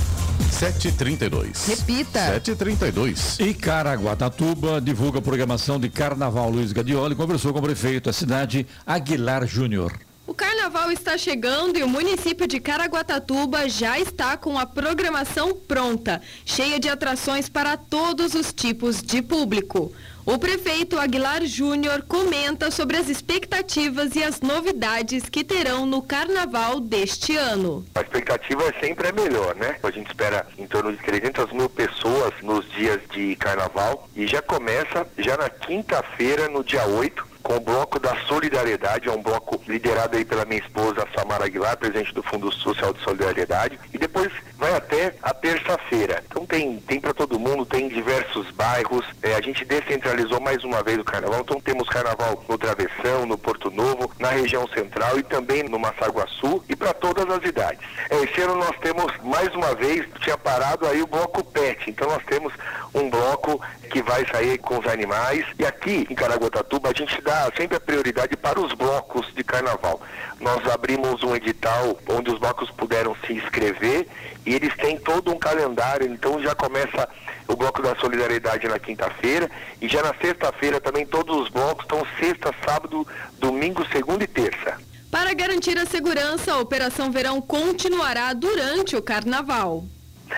732. 0.52 1.68
Repita. 1.68 2.20
732. 2.20 3.40
E 3.40 3.54
Caraguatatuba 3.54 4.82
divulga 4.82 5.20
a 5.20 5.22
programação 5.22 5.80
de 5.80 5.90
Carnaval. 5.90 6.50
Luiz 6.50 6.72
Gadioli 6.72 7.16
conversou 7.16 7.54
com 7.54 7.60
o 7.60 7.64
prefeito 7.64 8.06
da 8.06 8.14
cidade, 8.14 8.68
Aguilar 8.86 9.46
Júnior. 9.46 9.94
O 10.26 10.34
carnaval 10.34 10.90
está 10.90 11.18
chegando 11.18 11.78
e 11.78 11.84
o 11.84 11.88
município 11.88 12.48
de 12.48 12.58
Caraguatatuba 12.58 13.68
já 13.68 14.00
está 14.00 14.38
com 14.38 14.58
a 14.58 14.66
programação 14.66 15.54
pronta, 15.54 16.22
cheia 16.46 16.80
de 16.80 16.88
atrações 16.88 17.50
para 17.50 17.76
todos 17.76 18.34
os 18.34 18.54
tipos 18.54 19.02
de 19.02 19.22
público. 19.22 19.92
O 20.26 20.38
prefeito 20.38 20.98
Aguilar 20.98 21.46
Júnior 21.46 22.04
comenta 22.04 22.72
sobre 22.72 22.96
as 22.96 23.10
expectativas 23.10 24.16
e 24.16 24.24
as 24.24 24.40
novidades 24.40 25.28
que 25.28 25.44
terão 25.44 25.86
no 25.86 26.02
carnaval 26.02 26.80
deste 26.80 27.36
ano. 27.36 27.86
A 27.94 28.00
expectativa 28.00 28.74
sempre 28.80 29.10
é 29.10 29.12
melhor, 29.12 29.54
né? 29.56 29.76
A 29.84 29.92
gente 29.92 30.08
espera 30.08 30.48
em 30.58 30.66
torno 30.66 30.94
de 30.94 31.04
300 31.04 31.52
mil 31.52 31.68
pessoas 31.68 32.34
nos 32.42 32.66
dias 32.72 33.02
de 33.12 33.36
carnaval 33.36 34.08
e 34.16 34.26
já 34.26 34.42
começa 34.42 35.06
já 35.18 35.36
na 35.36 35.50
quinta-feira, 35.50 36.48
no 36.48 36.64
dia 36.64 36.86
8, 36.86 37.33
com 37.44 37.58
o 37.58 37.60
Bloco 37.60 38.00
da 38.00 38.16
Solidariedade, 38.26 39.10
é 39.10 39.12
um 39.12 39.22
bloco 39.22 39.62
liderado 39.68 40.16
aí 40.16 40.24
pela 40.24 40.46
minha 40.46 40.62
esposa 40.62 41.06
Samara 41.14 41.46
Aguilar, 41.46 41.78
presidente 41.78 42.14
do 42.14 42.24
Fundo 42.24 42.52
Social 42.54 42.94
de 42.94 43.04
Solidariedade, 43.04 43.78
e 43.94 43.98
depois 43.98 44.32
vai 44.58 44.74
até 44.74 45.14
a 45.22 45.34
terça-feira. 45.34 46.24
Então 46.26 46.46
tem, 46.46 46.80
tem 46.80 47.02
para 47.02 47.14
todo 47.14 47.38
mundo, 47.38 47.66
tem 47.66 47.90
diversos 47.90 48.50
bairros, 48.52 49.06
é, 49.22 49.36
a 49.36 49.42
gente 49.42 49.66
descentralizou 49.66 50.40
mais 50.40 50.64
uma 50.64 50.82
vez 50.82 50.98
o 50.98 51.04
carnaval, 51.04 51.42
então 51.42 51.60
temos 51.60 51.88
carnaval 51.90 52.42
no 52.48 52.58
Travessão, 52.58 53.26
no 53.26 53.38
Porto 53.38 53.70
Novo, 53.70 54.10
na 54.18 54.30
região 54.30 54.66
central 54.70 55.20
e 55.20 55.24
também 55.24 55.64
no 55.64 55.78
Massaguaçu 55.78 56.64
e 56.70 56.76
para 56.76 56.94
todas 56.94 57.30
as 57.30 57.44
idades. 57.44 57.86
É, 58.10 58.24
esse 58.24 58.40
ano 58.42 58.56
nós 58.56 58.78
temos 58.80 59.12
mais 59.22 59.54
uma 59.54 59.76
vez, 59.76 60.08
tinha 60.22 60.38
parado 60.38 60.88
aí 60.88 61.02
o 61.02 61.08
bloco 61.08 61.44
PET, 61.44 61.90
então 61.90 62.08
nós 62.08 62.24
temos 62.24 62.54
um 62.94 63.10
bloco 63.10 63.60
que 63.92 64.02
vai 64.02 64.26
sair 64.28 64.58
com 64.60 64.80
os 64.80 64.88
animais 64.88 65.46
e 65.60 65.66
aqui 65.66 66.08
em 66.10 66.16
Caraguatatuba 66.16 66.90
a 66.90 66.94
gente 66.94 67.22
dá 67.22 67.33
sempre 67.58 67.78
a 67.78 67.80
prioridade 67.80 68.36
para 68.36 68.60
os 68.60 68.74
blocos 68.74 69.34
de 69.34 69.44
carnaval. 69.44 70.02
Nós 70.40 70.68
abrimos 70.72 71.24
um 71.24 71.36
edital 71.36 71.98
onde 72.10 72.32
os 72.32 72.40
blocos 72.40 72.70
puderam 72.72 73.16
se 73.26 73.34
inscrever 73.34 74.08
e 74.46 74.54
eles 74.54 74.76
têm 74.76 74.98
todo 74.98 75.32
um 75.32 75.40
calendário, 75.40 76.08
então 76.08 76.42
já 76.42 76.54
começa 76.54 77.08
o 77.48 77.56
bloco 77.56 77.82
da 77.82 77.96
solidariedade 77.96 78.68
na 78.68 78.80
quinta-feira 78.80 79.50
e 79.82 79.88
já 79.88 80.02
na 80.02 80.14
sexta-feira 80.16 80.80
também 80.82 81.06
todos 81.06 81.44
os 81.44 81.50
blocos 81.50 81.84
estão 81.84 82.06
sexta, 82.20 82.54
sábado, 82.66 83.08
domingo, 83.40 83.86
segunda 83.92 84.24
e 84.24 84.28
terça. 84.28 84.78
Para 85.10 85.34
garantir 85.34 85.78
a 85.78 85.86
segurança, 85.86 86.54
a 86.54 86.60
Operação 86.60 87.12
Verão 87.12 87.40
continuará 87.40 88.34
durante 88.34 88.96
o 88.96 89.02
carnaval. 89.02 89.84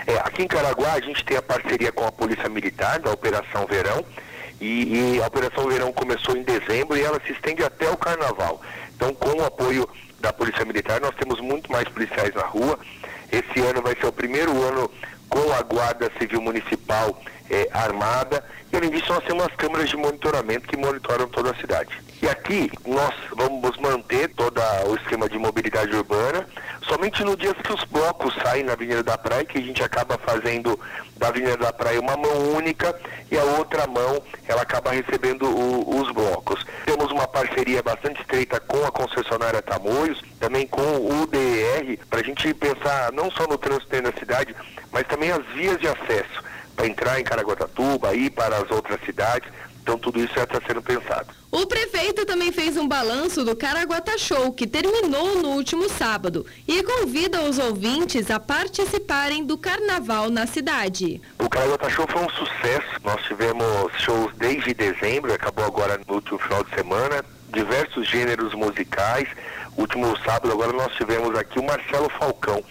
É, 0.06 0.18
aqui 0.18 0.44
em 0.44 0.48
Caraguá 0.48 0.94
a 0.94 1.00
gente 1.00 1.24
tem 1.24 1.38
a 1.38 1.42
parceria 1.42 1.92
com 1.92 2.06
a 2.06 2.12
Polícia 2.12 2.50
Militar 2.50 3.00
da 3.00 3.12
Operação 3.12 3.66
Verão 3.66 4.04
e, 4.66 5.16
e, 5.18 5.22
a 5.22 5.28
Operação 5.28 5.68
Verão 5.68 5.94
começou 5.94 6.36
em 6.36 6.42
dezembro 6.42 6.98
e 6.98 7.02
ela 7.02 7.22
se 7.24 7.32
estende 7.32 7.64
até 7.64 7.88
o 7.90 7.96
Carnaval. 7.96 8.60
Então, 8.96 9.14
com 9.14 9.38
o 9.38 9.46
apoio 9.46 9.88
da 10.20 10.34
Polícia 10.34 10.66
Militar, 10.66 11.00
nós 11.00 11.14
temos 11.16 11.40
muito 11.40 11.72
mais 11.72 11.88
policiais 11.88 12.34
na 12.34 12.44
rua. 12.44 12.80
Esse 13.32 13.60
ano 13.60 13.82
vai 13.82 13.96
ser 13.96 14.08
o 14.08 14.12
primeiro 14.12 14.52
ano 14.64 14.90
com 15.30 15.54
a 15.54 15.62
Guarda 15.62 16.12
Civil 16.18 16.42
Municipal 16.42 17.22
é, 17.50 17.70
armada. 17.72 18.44
E 18.72 18.76
além 18.76 18.90
disso, 18.90 19.14
nós 19.14 19.24
temos 19.24 19.46
as 19.46 19.56
câmeras 19.56 19.88
de 19.88 19.98
monitoramento 19.98 20.68
que 20.68 20.78
monitoram 20.78 21.28
toda 21.28 21.52
a 21.52 21.56
cidade. 21.56 22.02
E 22.22 22.30
aqui 22.30 22.72
nós 22.86 23.14
vamos 23.36 23.78
manter 23.78 24.30
todo 24.30 24.60
o 24.88 24.96
esquema 24.96 25.28
de 25.28 25.38
mobilidade 25.38 25.96
urbana, 25.96 26.48
somente 26.88 27.24
no 27.24 27.36
dia 27.36 27.54
que 27.54 27.74
os 27.74 27.84
blocos 27.86 28.34
saem 28.42 28.64
na 28.64 28.74
Avenida 28.74 29.04
da 29.04 29.18
Praia, 29.18 29.46
que 29.46 29.58
a 29.58 29.62
gente 29.62 29.84
acaba 29.84 30.18
fazendo 30.18 30.80
da 31.18 31.28
Avenida 31.28 31.58
da 31.58 31.74
Praia 31.74 32.00
uma 32.00 32.16
mão 32.16 32.54
única 32.56 32.98
e 33.30 33.38
a 33.38 33.44
outra 33.44 33.86
mão 33.88 34.22
ela 34.48 34.62
acaba 34.62 34.92
recebendo 34.92 35.46
o, 35.46 36.02
os 36.02 36.12
blocos. 36.12 36.66
Temos 36.86 37.12
uma 37.12 37.28
parceria 37.28 37.84
bastante 37.84 38.22
estreita 38.22 38.60
com 38.60 38.86
a 38.86 38.92
concessionária 38.92 39.62
Tamoios, 39.62 40.22
também 40.40 40.66
com 40.68 40.82
o 40.82 41.22
UDR, 41.22 42.00
para 42.10 42.20
a 42.20 42.24
gente 42.24 42.54
pensar 42.54 43.12
não 43.12 43.30
só 43.30 43.46
no 43.48 43.58
trânsito 43.58 44.02
da 44.02 44.12
cidade, 44.14 44.56
mas 44.92 45.06
também 45.08 45.32
as 45.32 45.46
vias 45.48 45.78
de 45.80 45.88
acesso 45.88 46.44
para 46.76 46.88
entrar 46.88 47.20
em 47.20 47.24
Caraguatatuba, 47.24 48.14
ir 48.14 48.30
para 48.32 48.58
as 48.58 48.70
outras 48.70 49.00
cidades. 49.06 49.50
Então 49.86 50.00
tudo 50.00 50.20
isso 50.20 50.34
já 50.34 50.46
está 50.46 50.60
sendo 50.66 50.82
pensado. 50.82 51.28
O 51.52 51.68
prefeito 51.68 52.26
também 52.26 52.52
fez 52.52 52.76
um 52.76 52.88
balanço 52.88 53.46
do 53.46 53.56
Caraguata 53.56 54.18
Show, 54.18 54.52
que 54.52 54.66
terminou 54.66 55.44
no 55.44 55.50
último 55.50 55.88
sábado, 55.88 56.44
e 56.68 56.82
convida 56.82 57.44
os 57.44 57.60
ouvintes 57.60 58.32
a 58.32 58.40
participarem 58.40 59.46
do 59.46 59.60
carnaval 59.60 60.32
na 60.32 60.48
cidade. 60.48 61.22
O 61.38 61.48
Caraguata 61.48 61.88
Show 61.88 62.08
foi 62.10 62.24
um 62.24 62.30
sucesso. 62.32 63.00
Nós 63.04 63.22
tivemos 63.26 63.92
shows 64.00 64.34
desde 64.38 64.74
dezembro, 64.74 65.32
acabou 65.32 65.66
agora 65.66 66.02
no 66.08 66.16
último 66.16 66.40
final 66.40 66.64
de 66.64 66.74
semana, 66.74 67.24
diversos 67.54 68.08
gêneros 68.08 68.56
musicais. 68.56 69.30
Último 69.78 70.18
sábado 70.26 70.52
agora 70.52 70.74
nós 70.74 70.92
tivemos 70.96 71.38
aqui 71.38 71.60
o 71.60 71.64
Marcelo 71.64 72.10
Falcão 72.10 72.64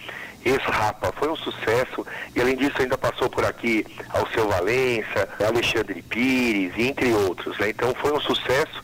ex-Rapa. 0.45 1.11
Foi 1.17 1.29
um 1.29 1.35
sucesso 1.35 2.05
e 2.35 2.39
além 2.39 2.55
disso 2.55 2.79
ainda 2.79 2.97
passou 2.97 3.29
por 3.29 3.43
aqui 3.43 3.85
Alceu 4.09 4.47
Valença, 4.47 5.27
Alexandre 5.45 6.01
Pires, 6.03 6.73
entre 6.77 7.11
outros. 7.11 7.57
Né? 7.57 7.69
Então 7.69 7.93
foi 7.95 8.13
um 8.13 8.21
sucesso 8.21 8.83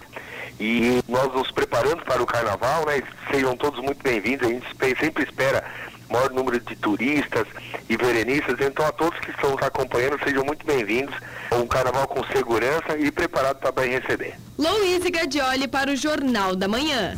e 0.59 1.01
nós 1.07 1.33
nos 1.33 1.51
preparando 1.51 2.03
para 2.03 2.21
o 2.21 2.25
carnaval, 2.25 2.85
né? 2.85 3.01
Sejam 3.31 3.55
todos 3.57 3.79
muito 3.79 4.03
bem-vindos, 4.03 4.47
a 4.47 4.51
gente 4.51 4.65
sempre 4.99 5.23
espera 5.23 5.63
maior 6.11 6.29
número 6.29 6.59
de 6.59 6.75
turistas 6.75 7.47
e 7.89 7.97
verenistas, 7.97 8.57
então 8.59 8.85
a 8.85 8.91
todos 8.91 9.17
que 9.21 9.31
estão 9.31 9.51
nos 9.51 9.63
acompanhando, 9.63 10.19
sejam 10.23 10.43
muito 10.43 10.65
bem-vindos. 10.65 11.15
Um 11.51 11.65
carnaval 11.65 12.07
com 12.07 12.23
segurança 12.25 12.97
e 12.97 13.11
preparado 13.11 13.57
para 13.57 13.71
bem 13.71 13.91
receber. 13.91 14.35
Luiz 14.57 15.03
Gadioli 15.03 15.67
para 15.67 15.91
o 15.91 15.95
Jornal 15.95 16.55
da 16.55 16.67
Manhã. 16.67 17.17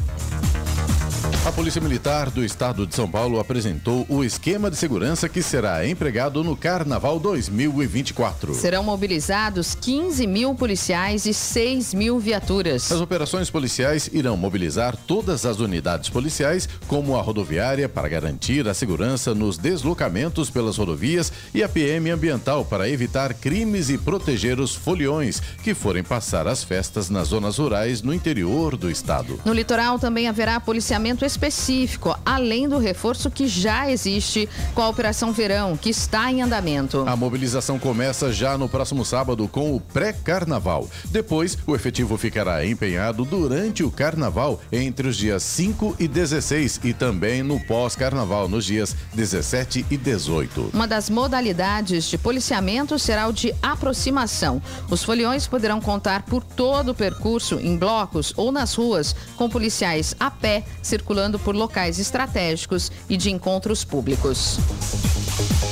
A 1.46 1.52
Polícia 1.52 1.82
Militar 1.82 2.32
do 2.32 2.42
Estado 2.42 2.88
de 2.88 2.96
São 2.96 3.12
Paulo 3.12 3.38
apresentou 3.38 4.06
o 4.08 4.24
esquema 4.24 4.72
de 4.72 4.78
segurança 4.78 5.28
que 5.28 5.44
será 5.44 5.86
empregado 5.86 6.42
no 6.42 6.56
Carnaval 6.56 7.20
2024. 7.20 8.54
Serão 8.54 8.82
mobilizados 8.82 9.76
15 9.76 10.26
mil 10.26 10.56
policiais 10.56 11.26
e 11.26 11.34
6 11.34 11.96
mil 11.96 12.18
viaturas. 12.18 12.90
As 12.90 13.02
operações 13.02 13.50
policiais 13.50 14.10
irão 14.14 14.38
mobilizar 14.38 14.96
todas 14.96 15.46
as 15.46 15.60
unidades 15.60 16.10
policiais, 16.10 16.70
como 16.88 17.18
a 17.18 17.22
rodoviária, 17.22 17.90
para 17.90 18.08
garantir 18.08 18.66
a 18.70 18.74
segurança 18.74 19.36
nos 19.36 19.58
deslocamentos 19.58 20.50
pelas 20.50 20.78
rodovias, 20.78 21.30
e 21.54 21.62
a 21.62 21.68
PM 21.68 22.10
Ambiental 22.10 22.64
para 22.64 22.88
evitar 22.88 23.34
crimes 23.34 23.90
e 23.90 23.98
proteger 23.98 24.62
os 24.62 24.74
foliões 24.74 25.42
que 25.62 25.74
forem 25.74 26.04
passar 26.04 26.48
as 26.48 26.64
festas 26.64 27.10
nas 27.10 27.28
zonas 27.28 27.58
rurais 27.58 28.02
no 28.02 28.14
interior 28.14 28.78
do 28.78 28.90
estado. 28.90 29.42
No 29.44 29.52
litoral 29.52 30.00
também 30.00 30.30
haverá 30.30 30.58
policiamento 30.62 31.26
específico, 31.34 32.16
além 32.26 32.70
do 32.70 32.78
reforço 32.78 33.30
que 33.30 33.48
já 33.48 33.90
existe 33.90 34.48
com 34.74 34.82
a 34.82 34.90
Operação 34.90 35.32
Verão, 35.32 35.76
que 35.76 35.90
está 35.90 36.32
em 36.32 36.42
andamento. 36.42 37.04
A 37.08 37.16
mobilização 37.16 37.80
começa 37.80 38.32
já 38.32 38.58
no 38.58 38.70
próximo 38.70 39.04
sábado 39.04 39.48
com 39.48 39.76
o 39.76 39.80
pré-carnaval. 39.80 40.88
Depois, 41.06 41.58
o 41.66 41.76
efetivo 41.76 42.18
ficará 42.18 42.66
empenhado 42.66 43.26
durante 43.26 43.84
o 43.84 43.92
carnaval 43.92 44.62
entre 44.72 45.08
os 45.08 45.18
dias 45.18 45.44
5 45.44 45.96
e 46.00 46.08
16 46.08 46.80
e 46.84 46.94
também 46.94 47.42
no 47.42 47.60
pós-carnaval 47.60 48.48
nos 48.48 48.66
dias 48.66 48.96
17 49.14 49.86
e 49.90 49.98
18. 49.98 50.70
Uma 50.74 50.88
das 50.88 51.10
modalidades 51.10 52.06
de 52.06 52.18
policiamento 52.18 53.00
será 53.00 53.28
o 53.28 53.34
de 53.34 53.54
aproximação. 53.62 54.62
Os 54.90 55.04
foliões 55.04 55.48
poderão 55.48 55.82
contar 55.82 56.24
por 56.24 56.44
todo 56.44 56.90
o 56.90 56.96
percurso 56.96 57.60
em 57.60 57.76
blocos 57.76 58.34
ou 58.38 58.52
nas 58.52 58.76
ruas 58.76 59.16
com 59.36 59.50
policiais 59.50 60.16
a 60.20 60.30
pé 60.30 60.64
circulando 60.82 61.23
circulando 61.24 61.40
por 61.40 61.56
locais 61.56 62.00
estratégicos 62.00 62.92
e 63.10 63.16
de 63.16 63.32
encontros 63.32 63.84
públicos. 63.86 64.60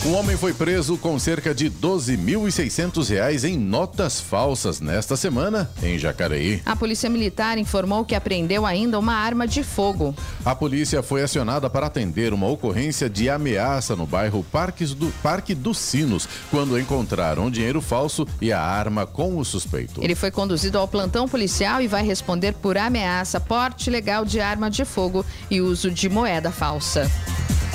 Um 0.03 0.15
homem 0.15 0.35
foi 0.35 0.51
preso 0.51 0.97
com 0.97 1.19
cerca 1.19 1.53
de 1.53 1.69
12.600 1.69 3.07
reais 3.07 3.43
em 3.43 3.55
notas 3.55 4.19
falsas 4.19 4.81
nesta 4.81 5.15
semana 5.15 5.69
em 5.83 5.99
Jacareí. 5.99 6.59
A 6.65 6.75
Polícia 6.75 7.07
Militar 7.07 7.59
informou 7.59 8.03
que 8.03 8.15
apreendeu 8.15 8.65
ainda 8.65 8.97
uma 8.97 9.13
arma 9.13 9.47
de 9.47 9.63
fogo. 9.63 10.15
A 10.43 10.55
polícia 10.55 11.03
foi 11.03 11.21
acionada 11.21 11.69
para 11.69 11.85
atender 11.85 12.33
uma 12.33 12.47
ocorrência 12.47 13.07
de 13.07 13.29
ameaça 13.29 13.95
no 13.95 14.07
bairro 14.07 14.43
Parques 14.51 14.95
do, 14.95 15.11
Parque 15.21 15.53
dos 15.53 15.77
Sinos, 15.77 16.27
quando 16.49 16.79
encontraram 16.79 17.51
dinheiro 17.51 17.79
falso 17.79 18.27
e 18.41 18.51
a 18.51 18.59
arma 18.59 19.05
com 19.05 19.37
o 19.37 19.45
suspeito. 19.45 20.03
Ele 20.03 20.15
foi 20.15 20.31
conduzido 20.31 20.79
ao 20.79 20.87
plantão 20.87 21.29
policial 21.29 21.79
e 21.79 21.87
vai 21.87 22.03
responder 22.03 22.53
por 22.53 22.75
ameaça, 22.75 23.39
porte 23.39 23.91
legal 23.91 24.25
de 24.25 24.39
arma 24.39 24.67
de 24.67 24.83
fogo 24.83 25.23
e 25.49 25.61
uso 25.61 25.89
de 25.91 26.09
moeda 26.09 26.51
falsa. 26.51 27.09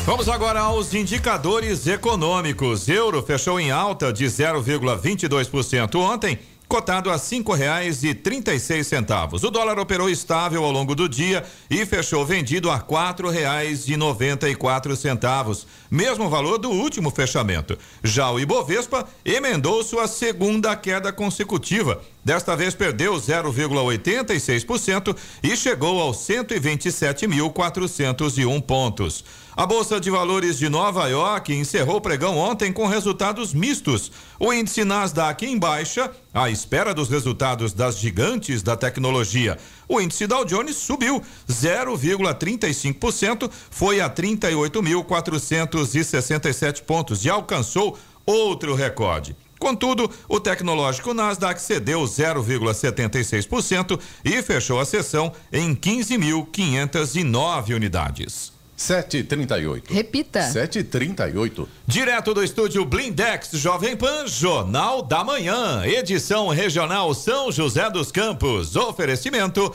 Vamos 0.04 0.28
agora 0.28 0.60
aos 0.60 0.94
indicadores 0.94 1.86
econômicos. 1.88 2.88
Euro 2.88 3.22
fechou 3.22 3.58
em 3.58 3.72
alta 3.72 4.12
de 4.12 4.24
0,22% 4.26 5.96
ontem 5.96 6.38
cotado 6.68 7.10
a 7.10 7.18
cinco 7.18 7.54
reais 7.54 8.02
e 8.02 8.12
trinta 8.14 8.52
e 8.52 8.60
seis 8.60 8.86
centavos. 8.86 9.42
O 9.44 9.50
dólar 9.50 9.78
operou 9.78 10.10
estável 10.10 10.64
ao 10.64 10.70
longo 10.70 10.94
do 10.94 11.08
dia 11.08 11.42
e 11.70 11.86
fechou 11.86 12.26
vendido 12.26 12.70
a 12.70 12.78
quatro 12.80 13.30
reais 13.30 13.88
e 13.88 13.96
noventa 13.96 14.46
e 14.48 14.54
quatro 14.54 14.94
centavos, 14.96 15.66
mesmo 15.90 16.28
valor 16.28 16.58
do 16.58 16.70
último 16.70 17.10
fechamento. 17.10 17.78
Já 18.02 18.30
o 18.30 18.40
Ibovespa 18.40 19.06
emendou 19.24 19.82
sua 19.84 20.08
segunda 20.08 20.74
queda 20.76 21.12
consecutiva. 21.12 22.02
Desta 22.24 22.56
vez 22.56 22.74
perdeu 22.74 23.14
0,86% 23.14 25.16
e 25.42 25.56
chegou 25.56 26.00
aos 26.00 26.16
127.401 26.18 28.62
pontos. 28.62 29.24
A 29.56 29.64
Bolsa 29.64 29.98
de 29.98 30.10
Valores 30.10 30.58
de 30.58 30.68
Nova 30.68 31.08
York 31.08 31.50
encerrou 31.50 31.96
o 31.96 32.00
pregão 32.00 32.36
ontem 32.36 32.70
com 32.70 32.86
resultados 32.86 33.54
mistos. 33.54 34.12
O 34.38 34.52
índice 34.52 34.84
Nasdaq 34.84 35.46
em 35.46 35.58
baixa, 35.58 36.10
à 36.34 36.50
espera 36.50 36.92
dos 36.92 37.08
resultados 37.08 37.72
das 37.72 37.98
gigantes 37.98 38.62
da 38.62 38.76
tecnologia. 38.76 39.56
O 39.88 39.98
índice 39.98 40.26
Dow 40.26 40.44
Jones 40.44 40.76
subiu 40.76 41.22
0,35%, 41.48 43.50
foi 43.70 43.98
a 43.98 44.10
38.467 44.10 46.82
pontos 46.82 47.24
e 47.24 47.30
alcançou 47.30 47.98
outro 48.26 48.74
recorde. 48.74 49.34
Contudo, 49.58 50.10
o 50.28 50.38
tecnológico 50.38 51.14
Nasdaq 51.14 51.62
cedeu 51.62 52.02
0,76% 52.02 53.98
e 54.22 54.42
fechou 54.42 54.78
a 54.78 54.84
sessão 54.84 55.32
em 55.50 55.74
15.509 55.74 57.74
unidades. 57.74 58.54
738. 58.76 59.92
Repita. 59.92 60.42
738. 60.42 61.68
Direto 61.86 62.34
do 62.34 62.44
estúdio 62.44 62.84
Blindex 62.84 63.52
Jovem 63.54 63.96
Pan, 63.96 64.26
Jornal 64.26 65.00
da 65.02 65.24
Manhã, 65.24 65.82
edição 65.86 66.48
regional 66.48 67.14
São 67.14 67.50
José 67.50 67.88
dos 67.88 68.12
Campos. 68.12 68.76
Oferecimento 68.76 69.74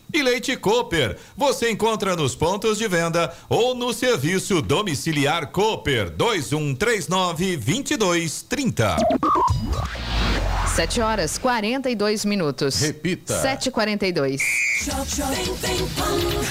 E 0.13 0.21
Leite 0.21 0.57
Cooper, 0.57 1.17
você 1.37 1.71
encontra 1.71 2.15
nos 2.15 2.35
pontos 2.35 2.77
de 2.77 2.87
venda 2.87 3.33
ou 3.47 3.73
no 3.73 3.93
serviço 3.93 4.61
domiciliar 4.61 5.47
Cooper 5.47 6.09
2139 6.09 7.57
2230. 7.57 8.97
7 10.75 11.01
horas 11.01 11.37
42 11.37 12.25
minutos. 12.25 12.79
Repita. 12.79 13.41
7h42. 13.41 14.39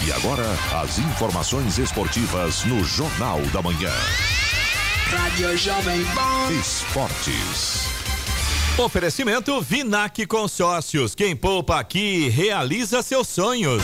E 0.07 0.13
agora, 0.13 0.45
as 0.83 0.99
informações 0.99 1.79
esportivas 1.79 2.65
no 2.65 2.85
Jornal 2.85 3.41
da 3.53 3.61
Manhã. 3.63 3.93
Rádio 5.11 5.57
Jovem 5.57 6.05
Pan. 6.15 6.53
Esportes. 6.53 7.90
Oferecimento 8.81 9.61
Vinac 9.61 10.25
Consórcios. 10.25 11.15
Quem 11.15 11.37
poupa 11.37 11.79
aqui 11.79 12.31
realiza 12.31 13.03
seus 13.03 13.29
sonhos. 13.29 13.83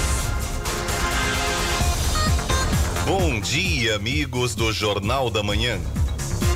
Bom 3.04 3.38
dia, 3.38 3.96
amigos 3.96 4.54
do 4.54 4.72
Jornal 4.72 5.28
da 5.28 5.42
Manhã. 5.42 5.78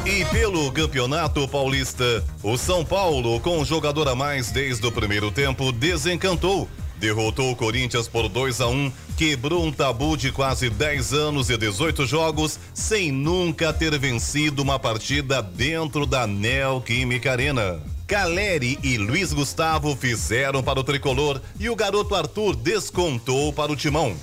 E 0.06 0.24
pelo 0.24 0.72
Campeonato 0.72 1.46
Paulista, 1.48 2.24
o 2.42 2.56
São 2.56 2.82
Paulo, 2.82 3.38
com 3.40 3.58
um 3.58 3.64
jogador 3.64 4.08
a 4.08 4.14
mais 4.14 4.50
desde 4.50 4.86
o 4.86 4.90
primeiro 4.90 5.30
tempo, 5.30 5.70
desencantou. 5.70 6.66
Derrotou 6.96 7.50
o 7.50 7.56
Corinthians 7.56 8.08
por 8.08 8.26
2 8.26 8.62
a 8.62 8.68
1, 8.68 8.92
quebrou 9.18 9.66
um 9.66 9.70
tabu 9.70 10.16
de 10.16 10.32
quase 10.32 10.70
10 10.70 11.12
anos 11.12 11.50
e 11.50 11.58
18 11.58 12.06
jogos, 12.06 12.58
sem 12.72 13.12
nunca 13.12 13.70
ter 13.70 13.98
vencido 13.98 14.62
uma 14.62 14.78
partida 14.78 15.42
dentro 15.42 16.06
da 16.06 16.26
Neoquímica 16.26 17.32
Arena. 17.32 17.99
Caleri 18.10 18.76
e 18.82 18.98
Luiz 18.98 19.32
Gustavo 19.32 19.94
fizeram 19.94 20.64
para 20.64 20.80
o 20.80 20.82
tricolor 20.82 21.40
e 21.60 21.70
o 21.70 21.76
garoto 21.76 22.16
Arthur 22.16 22.56
descontou 22.56 23.52
para 23.52 23.70
o 23.70 23.76
timão. 23.76 24.16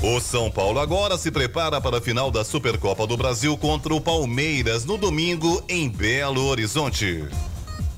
O 0.00 0.20
São 0.20 0.48
Paulo 0.48 0.78
agora 0.78 1.18
se 1.18 1.32
prepara 1.32 1.80
para 1.80 1.98
a 1.98 2.00
final 2.00 2.30
da 2.30 2.44
Supercopa 2.44 3.04
do 3.04 3.16
Brasil 3.16 3.58
contra 3.58 3.92
o 3.92 4.00
Palmeiras 4.00 4.84
no 4.84 4.96
domingo 4.96 5.60
em 5.68 5.88
Belo 5.88 6.46
Horizonte. 6.46 7.24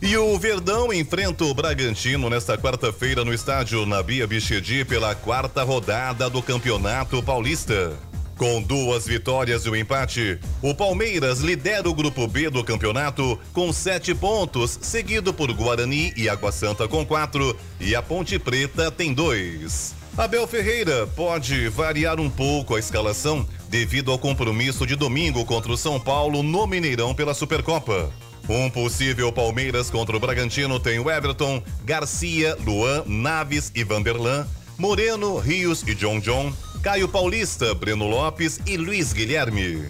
E 0.01 0.17
o 0.17 0.38
Verdão 0.38 0.91
enfrenta 0.95 1.45
o 1.45 1.53
Bragantino 1.53 2.31
nesta 2.31 2.57
quarta-feira 2.57 3.23
no 3.23 3.35
estádio 3.35 3.85
Nabia 3.85 4.27
Bichedi 4.27 4.83
pela 4.83 5.14
quarta 5.14 5.62
rodada 5.62 6.31
do 6.31 6.41
Campeonato 6.41 7.23
Paulista. 7.23 8.08
Com 8.38 8.62
duas 8.62 9.05
vitórias 9.05 9.66
e 9.66 9.68
um 9.68 9.74
empate, 9.74 10.38
o 10.62 10.72
Palmeiras 10.72 11.40
lidera 11.40 11.90
o 11.90 11.94
grupo 11.94 12.24
B 12.29 12.48
do 12.48 12.62
campeonato 12.62 13.37
com 13.53 13.72
sete 13.72 14.14
pontos, 14.14 14.79
seguido 14.81 15.35
por 15.35 15.53
Guarani 15.53 16.12
e 16.16 16.29
Água 16.29 16.53
Santa 16.53 16.87
com 16.87 17.05
quatro, 17.05 17.59
e 17.81 17.96
a 17.96 18.01
Ponte 18.01 18.38
Preta 18.38 18.92
tem 18.92 19.12
dois. 19.12 19.92
Abel 20.16 20.46
Ferreira 20.46 21.05
pode 21.16 21.68
variar 21.68 22.20
um 22.20 22.31
pouco 22.31 22.77
a 22.77 22.79
escalação 22.79 23.44
devido 23.68 24.12
ao 24.12 24.18
compromisso 24.20 24.87
de 24.87 24.94
domingo 24.94 25.44
contra 25.44 25.72
o 25.72 25.77
São 25.77 25.98
Paulo 25.98 26.40
no 26.40 26.64
Mineirão 26.64 27.12
pela 27.16 27.35
Supercopa. 27.35 28.09
Um 28.48 28.70
possível 28.70 29.33
Palmeiras 29.33 29.90
contra 29.90 30.16
o 30.16 30.20
Bragantino 30.20 30.79
tem 30.79 31.01
o 31.01 31.11
Everton, 31.11 31.61
Garcia, 31.85 32.57
Luan, 32.64 33.03
Naves 33.05 33.72
e 33.74 33.83
Vanderlan, 33.83 34.46
Moreno, 34.79 35.38
Rios 35.38 35.83
e 35.88 35.92
John 35.92 36.20
John, 36.20 36.53
Caio 36.83 37.09
Paulista, 37.09 37.75
Breno 37.75 38.07
Lopes 38.07 38.61
e 38.64 38.77
Luiz 38.77 39.12
Guilherme. 39.12 39.87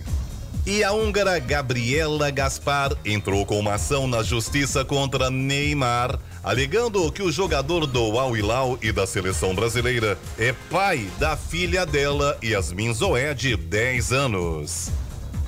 E 0.66 0.82
a 0.82 0.92
húngara 0.92 1.38
Gabriela 1.38 2.30
Gaspar 2.30 2.96
entrou 3.04 3.44
com 3.44 3.58
uma 3.58 3.74
ação 3.74 4.06
na 4.06 4.22
justiça 4.22 4.84
contra 4.84 5.30
Neymar, 5.30 6.18
alegando 6.42 7.10
que 7.12 7.22
o 7.22 7.30
jogador 7.30 7.86
do 7.86 8.18
Al 8.18 8.36
Hilal 8.36 8.78
e 8.82 8.90
da 8.90 9.06
seleção 9.06 9.54
brasileira 9.54 10.18
é 10.38 10.54
pai 10.70 11.08
da 11.18 11.36
filha 11.36 11.84
dela, 11.84 12.38
Yasmin 12.42 12.92
Zoé, 12.94 13.34
de 13.34 13.56
10 13.56 14.12
anos. 14.12 14.90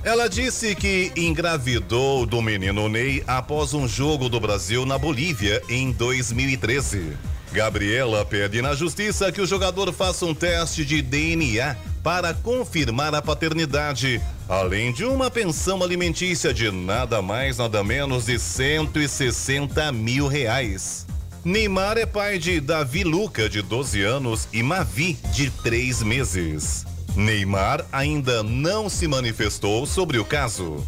Ela 0.03 0.29
disse 0.29 0.75
que 0.75 1.13
engravidou 1.17 2.25
do 2.25 2.41
menino 2.41 2.89
Ney 2.89 3.23
após 3.27 3.75
um 3.75 3.89
jogo 3.89 4.29
do 4.29 4.41
Brasil 4.41 4.87
na 4.87 4.97
Bolívia 4.97 5.63
em 5.69 5.91
2013. 5.93 7.30
Gabriela 7.53 8.25
pede 8.25 8.63
na 8.63 8.75
justiça 8.75 9.33
que 9.33 9.41
o 9.41 9.47
jogador 9.47 9.93
faça 9.93 10.25
um 10.25 10.35
teste 10.35 10.85
de 10.85 11.03
DNA 11.03 11.77
para 12.03 12.33
confirmar 12.33 13.15
a 13.15 13.21
paternidade, 13.21 14.21
além 14.49 14.93
de 14.93 15.05
uma 15.05 15.31
pensão 15.31 15.83
alimentícia 15.83 16.55
de 16.55 16.71
nada 16.71 17.21
mais, 17.21 17.59
nada 17.59 17.83
menos 17.83 18.27
de 18.27 18.39
160 18.39 19.91
mil 19.93 20.29
reais. 20.29 21.07
Neymar 21.45 21.99
é 21.99 22.07
pai 22.07 22.39
de 22.39 22.61
Davi 22.61 23.03
Luca, 23.03 23.49
de 23.49 23.63
12 23.63 24.03
anos, 24.03 24.49
e 24.53 24.63
Mavi, 24.63 25.19
de 25.33 25.51
3 25.51 26.03
meses. 26.03 26.87
Neymar 27.17 27.85
ainda 27.91 28.43
não 28.43 28.89
se 28.89 29.09
manifestou 29.09 29.87
sobre 29.87 30.19
o 30.19 30.25
caso. 30.25 30.87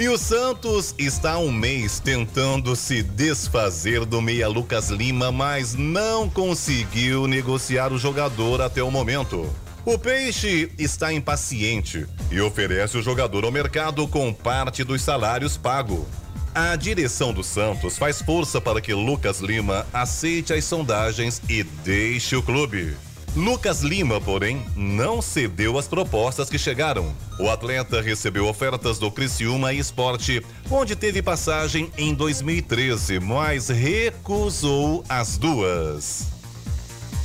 E 0.00 0.08
o 0.08 0.16
Santos 0.16 0.94
está 0.96 1.32
há 1.32 1.38
um 1.38 1.52
mês 1.52 2.00
tentando 2.00 2.74
se 2.74 3.02
desfazer 3.02 4.06
do 4.06 4.22
meia 4.22 4.48
Lucas 4.48 4.88
Lima, 4.88 5.30
mas 5.30 5.74
não 5.74 6.26
conseguiu 6.26 7.26
negociar 7.26 7.92
o 7.92 7.98
jogador 7.98 8.62
até 8.62 8.82
o 8.82 8.90
momento. 8.90 9.54
O 9.84 9.98
Peixe 9.98 10.72
está 10.78 11.12
impaciente 11.12 12.06
e 12.30 12.40
oferece 12.40 12.96
o 12.96 13.02
jogador 13.02 13.44
ao 13.44 13.52
mercado 13.52 14.08
com 14.08 14.32
parte 14.32 14.82
dos 14.84 15.02
salários 15.02 15.58
pago. 15.58 16.08
A 16.54 16.74
direção 16.76 17.34
do 17.34 17.44
Santos 17.44 17.98
faz 17.98 18.22
força 18.22 18.58
para 18.58 18.80
que 18.80 18.94
Lucas 18.94 19.40
Lima 19.40 19.86
aceite 19.92 20.54
as 20.54 20.64
sondagens 20.64 21.42
e 21.46 21.62
deixe 21.62 22.34
o 22.34 22.42
clube. 22.42 22.96
Lucas 23.36 23.82
Lima, 23.82 24.20
porém, 24.20 24.64
não 24.74 25.22
cedeu 25.22 25.78
às 25.78 25.86
propostas 25.86 26.50
que 26.50 26.58
chegaram. 26.58 27.14
O 27.38 27.48
atleta 27.48 28.02
recebeu 28.02 28.46
ofertas 28.48 28.98
do 28.98 29.10
Criciúma 29.10 29.72
Esporte, 29.72 30.44
onde 30.68 30.96
teve 30.96 31.22
passagem 31.22 31.92
em 31.96 32.12
2013, 32.12 33.20
mas 33.20 33.68
recusou 33.68 35.04
as 35.08 35.38
duas. 35.38 36.26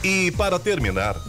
E 0.03 0.32
para 0.34 0.59
terminar, 0.59 1.19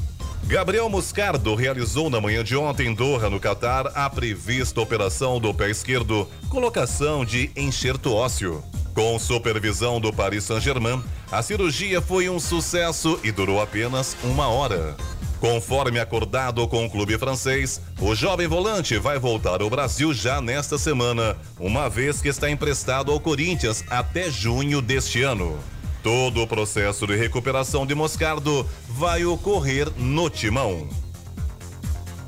Gabriel 0.46 0.88
Moscardo 0.88 1.56
realizou 1.56 2.08
na 2.08 2.20
manhã 2.20 2.44
de 2.44 2.56
ontem 2.56 2.86
em 2.86 2.94
Doha, 2.94 3.28
no 3.28 3.40
Catar, 3.40 3.88
a 3.96 4.08
prevista 4.08 4.80
operação 4.80 5.40
do 5.40 5.52
pé 5.52 5.70
esquerdo, 5.70 6.28
colocação 6.48 7.24
de 7.24 7.50
enxerto 7.56 8.14
ósseo. 8.14 8.62
Com 8.94 9.18
supervisão 9.18 10.00
do 10.00 10.12
Paris 10.12 10.44
Saint-Germain, 10.44 11.02
a 11.32 11.42
cirurgia 11.42 12.00
foi 12.00 12.30
um 12.30 12.38
sucesso 12.38 13.18
e 13.24 13.32
durou 13.32 13.60
apenas 13.60 14.16
uma 14.22 14.46
hora. 14.46 14.96
Conforme 15.40 15.98
acordado 15.98 16.66
com 16.68 16.86
o 16.86 16.90
clube 16.90 17.18
francês, 17.18 17.80
o 18.00 18.14
jovem 18.14 18.46
volante 18.46 18.96
vai 18.98 19.18
voltar 19.18 19.60
ao 19.60 19.68
Brasil 19.68 20.14
já 20.14 20.40
nesta 20.40 20.78
semana, 20.78 21.36
uma 21.58 21.90
vez 21.90 22.22
que 22.22 22.28
está 22.28 22.48
emprestado 22.48 23.10
ao 23.10 23.18
Corinthians 23.18 23.84
até 23.90 24.30
junho 24.30 24.80
deste 24.80 25.22
ano. 25.22 25.58
Todo 26.06 26.40
o 26.40 26.46
processo 26.46 27.04
de 27.04 27.16
recuperação 27.16 27.84
de 27.84 27.92
Moscardo 27.92 28.64
vai 28.88 29.24
ocorrer 29.24 29.90
no 29.96 30.30
timão. 30.30 30.88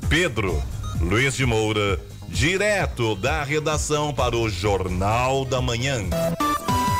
Pedro 0.09 0.61
Luiz 0.99 1.33
de 1.33 1.45
Moura, 1.45 1.97
direto 2.27 3.15
da 3.15 3.41
redação 3.41 4.13
para 4.13 4.35
o 4.35 4.49
Jornal 4.49 5.45
da 5.45 5.61
Manhã. 5.61 6.09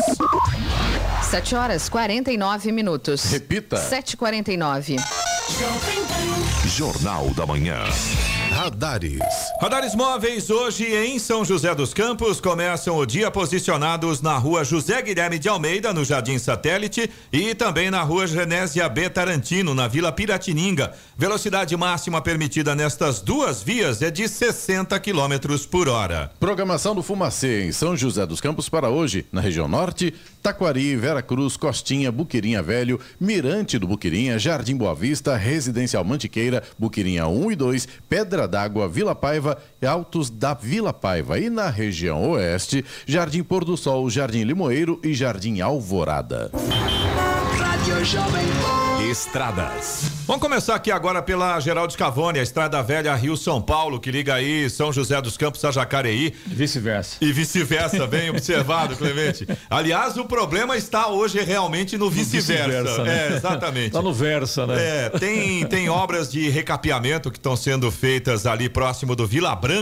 7 1.29 1.55
horas 1.55 1.89
49 1.89 2.71
minutos. 2.71 3.29
Repita. 3.31 3.77
7h49. 3.77 5.34
Jornal 6.75 7.29
da 7.35 7.45
Manhã. 7.45 7.77
Radares. 8.51 9.19
Radares 9.61 9.93
móveis 9.93 10.49
hoje 10.49 10.85
em 10.85 11.19
São 11.19 11.45
José 11.45 11.73
dos 11.75 11.93
Campos 11.93 12.41
começam 12.41 12.97
o 12.97 13.05
dia 13.05 13.29
posicionados 13.29 14.21
na 14.21 14.37
rua 14.37 14.63
José 14.63 15.01
Guilherme 15.01 15.37
de 15.37 15.47
Almeida, 15.47 15.93
no 15.93 16.03
Jardim 16.03 16.39
Satélite, 16.39 17.09
e 17.31 17.53
também 17.53 17.91
na 17.91 18.01
rua 18.01 18.25
Genésia 18.25 18.89
B. 18.89 19.09
Tarantino, 19.09 19.75
na 19.75 19.87
Vila 19.87 20.11
Piratininga. 20.11 20.93
Velocidade 21.17 21.77
máxima 21.77 22.21
permitida 22.21 22.73
nestas 22.73 23.21
duas 23.21 23.61
vias 23.61 24.01
é 24.01 24.09
de 24.09 24.27
60 24.27 24.99
quilômetros 24.99 25.65
por 25.65 25.87
hora. 25.87 26.31
Programação 26.39 26.95
do 26.95 27.03
Fumacê 27.03 27.65
em 27.65 27.71
São 27.71 27.95
José 27.95 28.25
dos 28.25 28.41
Campos 28.41 28.67
para 28.67 28.89
hoje, 28.89 29.25
na 29.31 29.41
região 29.41 29.67
norte, 29.67 30.13
Taquari, 30.45 30.95
Vera 30.95 31.23
Cruz, 31.23 31.57
Costinha, 31.57 32.11
Buquirinha 32.11 32.61
Velho, 32.61 32.99
Mirante 33.19 33.79
do 33.79 33.87
Buquirinha, 33.87 34.37
Jardim 34.37 34.77
Boa 34.77 34.93
Vista, 34.93 35.35
Residencial 35.35 36.03
Mantiqueira, 36.03 36.61
Buquirinha 36.77 37.25
1 37.27 37.51
e 37.51 37.55
2, 37.55 37.87
Pedra 38.07 38.47
d'Água, 38.47 38.87
Vila 38.87 39.15
Paiva 39.15 39.57
Altos 39.85 40.29
da 40.29 40.53
Vila 40.53 40.93
Paiva. 40.93 41.39
E 41.39 41.49
na 41.49 41.69
região 41.69 42.31
oeste, 42.31 42.83
Jardim 43.05 43.43
Pôr 43.43 43.63
do 43.63 43.77
Sol, 43.77 44.09
Jardim 44.09 44.43
Limoeiro 44.43 44.99
e 45.03 45.13
Jardim 45.13 45.61
Alvorada. 45.61 46.51
Rádio 47.57 48.03
Jovem 48.05 48.45
Pan. 48.61 48.85
Estradas. 49.09 50.11
Vamos 50.25 50.41
começar 50.41 50.73
aqui 50.73 50.89
agora 50.91 51.21
pela 51.21 51.59
Geraldo 51.59 51.93
Scavone, 51.93 52.39
a 52.39 52.43
Estrada 52.43 52.81
Velha 52.81 53.13
Rio 53.13 53.37
São 53.37 53.61
Paulo, 53.61 53.99
que 53.99 54.09
liga 54.09 54.33
aí 54.33 54.67
São 54.69 54.91
José 54.91 55.21
dos 55.21 55.37
Campos 55.37 55.63
a 55.63 55.69
Jacareí. 55.71 56.33
Vice-versa. 56.47 57.17
E 57.21 57.31
vice-versa, 57.31 58.07
bem 58.07 58.31
observado, 58.31 58.95
Clemente. 58.97 59.47
Aliás, 59.69 60.17
o 60.17 60.25
problema 60.25 60.75
está 60.75 61.07
hoje 61.09 61.39
realmente 61.41 61.95
no 61.97 62.09
vice-versa. 62.09 62.65
vice-versa, 62.67 63.03
né? 63.03 63.27
É, 63.27 63.35
exatamente. 63.35 63.91
Tá 63.91 64.01
no 64.01 64.11
versa, 64.11 64.65
né? 64.65 64.75
É, 65.05 65.09
tem, 65.09 65.63
tem 65.67 65.87
obras 65.87 66.31
de 66.31 66.49
recapeamento 66.49 67.29
que 67.29 67.37
estão 67.37 67.55
sendo 67.55 67.91
feitas 67.91 68.47
ali 68.47 68.67
próximo 68.67 69.15
do 69.15 69.27
Vila 69.27 69.55
Branca. 69.55 69.74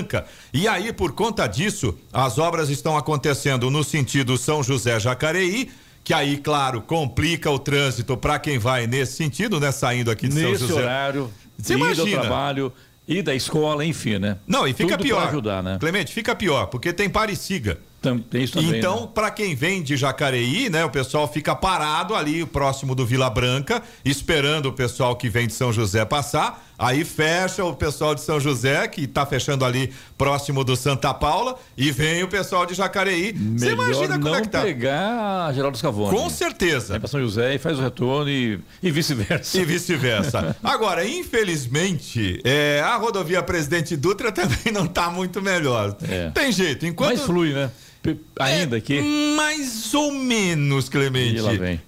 E 0.54 0.68
aí, 0.68 0.92
por 0.92 1.14
conta 1.14 1.46
disso, 1.48 1.98
as 2.12 2.38
obras 2.38 2.70
estão 2.70 2.98
acontecendo 2.98 3.70
no 3.70 3.84
sentido 3.84 4.38
São 4.38 4.64
José 4.64 5.00
Jacareí. 5.00 5.70
Que 6.04 6.14
aí, 6.14 6.36
claro, 6.38 6.82
complica 6.82 7.50
o 7.50 7.58
trânsito 7.58 8.18
para 8.18 8.38
quem 8.38 8.58
vai 8.58 8.86
nesse 8.88 9.14
sentido, 9.14 9.58
né? 9.60 9.72
Saindo 9.72 10.12
aqui 10.12 10.28
de 10.28 10.34
São 10.34 10.52
Nesse 10.52 10.68
José. 10.68 10.82
horário, 10.82 11.32
Você 11.58 11.76
imagina. 11.76 12.20
trabalho, 12.20 12.74
e 13.08 13.22
da 13.22 13.36
escola, 13.36 13.86
enfim, 13.86 14.18
né? 14.18 14.38
Não, 14.48 14.68
e 14.68 14.74
fica 14.74 14.98
Tudo 14.98 15.04
pior. 15.04 15.28
ajudar, 15.28 15.62
né? 15.62 15.78
Clemente, 15.80 16.14
fica 16.14 16.34
pior, 16.36 16.68
porque 16.68 16.94
tem 16.94 17.10
Parisiga. 17.10 17.78
Isso 18.34 18.56
também. 18.56 18.80
então, 18.80 19.02
né? 19.02 19.10
para 19.14 19.32
quem 19.32 19.56
vem 19.56 19.82
de 19.82 19.96
Jacareí, 19.96 20.70
né, 20.70 20.84
o 20.84 20.90
pessoal 20.90 21.26
fica 21.26 21.56
parado 21.56 22.16
ali 22.16 22.46
próximo 22.46 22.94
do 22.94 23.06
Vila 23.06 23.30
Branca, 23.30 23.82
esperando 24.04 24.66
o 24.68 24.74
pessoal 24.74 25.16
que 25.16 25.30
vem 25.30 25.48
de 25.48 25.54
São 25.54 25.72
José 25.72 26.04
passar. 26.04 26.66
Aí 26.84 27.06
fecha 27.06 27.64
o 27.64 27.74
pessoal 27.74 28.14
de 28.14 28.22
São 28.22 28.40
José, 28.40 28.88
que 28.88 29.08
tá 29.08 29.26
fechando 29.26 29.64
ali 29.64 29.94
próximo 30.18 30.64
do 30.64 30.76
Santa 30.76 31.14
Paula, 31.14 31.56
e 31.78 31.92
vem 31.92 32.24
o 32.24 32.28
pessoal 32.28 32.66
de 32.66 32.74
Jacareí. 32.74 33.32
Você 33.32 33.72
imagina 33.72 34.20
como 34.20 34.30
não 34.30 34.36
é 34.36 34.42
que 34.42 34.50
tá? 34.50 34.62
pegar 34.62 35.46
a 35.46 35.54
Geraldo 35.54 35.78
Scavone. 35.78 36.18
Com 36.18 36.30
certeza. 36.30 36.90
Vai 36.90 37.00
pra 37.00 37.08
São 37.08 37.22
José 37.22 37.56
e 37.56 37.58
faz 37.58 37.80
o 37.80 37.82
retorno 37.82 38.30
e, 38.30 38.60
vice-versa. 38.82 39.58
E 39.58 39.66
vice-versa. 39.66 40.56
Agora, 40.64 41.08
infelizmente, 41.08 42.42
é, 42.44 42.82
a 42.84 42.96
rodovia 42.98 43.42
Presidente 43.42 43.96
Dutra 43.96 44.32
também 44.34 44.74
não 44.74 44.86
tá 44.86 45.10
muito 45.10 45.42
melhor. 45.42 45.96
É. 46.08 46.32
Tem 46.32 46.52
jeito. 46.52 46.86
Enquanto 46.86 47.18
Mas 47.18 47.22
flui, 47.26 47.54
né? 47.54 47.72
Ainda 48.40 48.78
aqui. 48.78 49.02
Mais 49.36 49.94
ou 49.94 50.12
menos, 50.12 50.90
Clemente. 50.90 51.40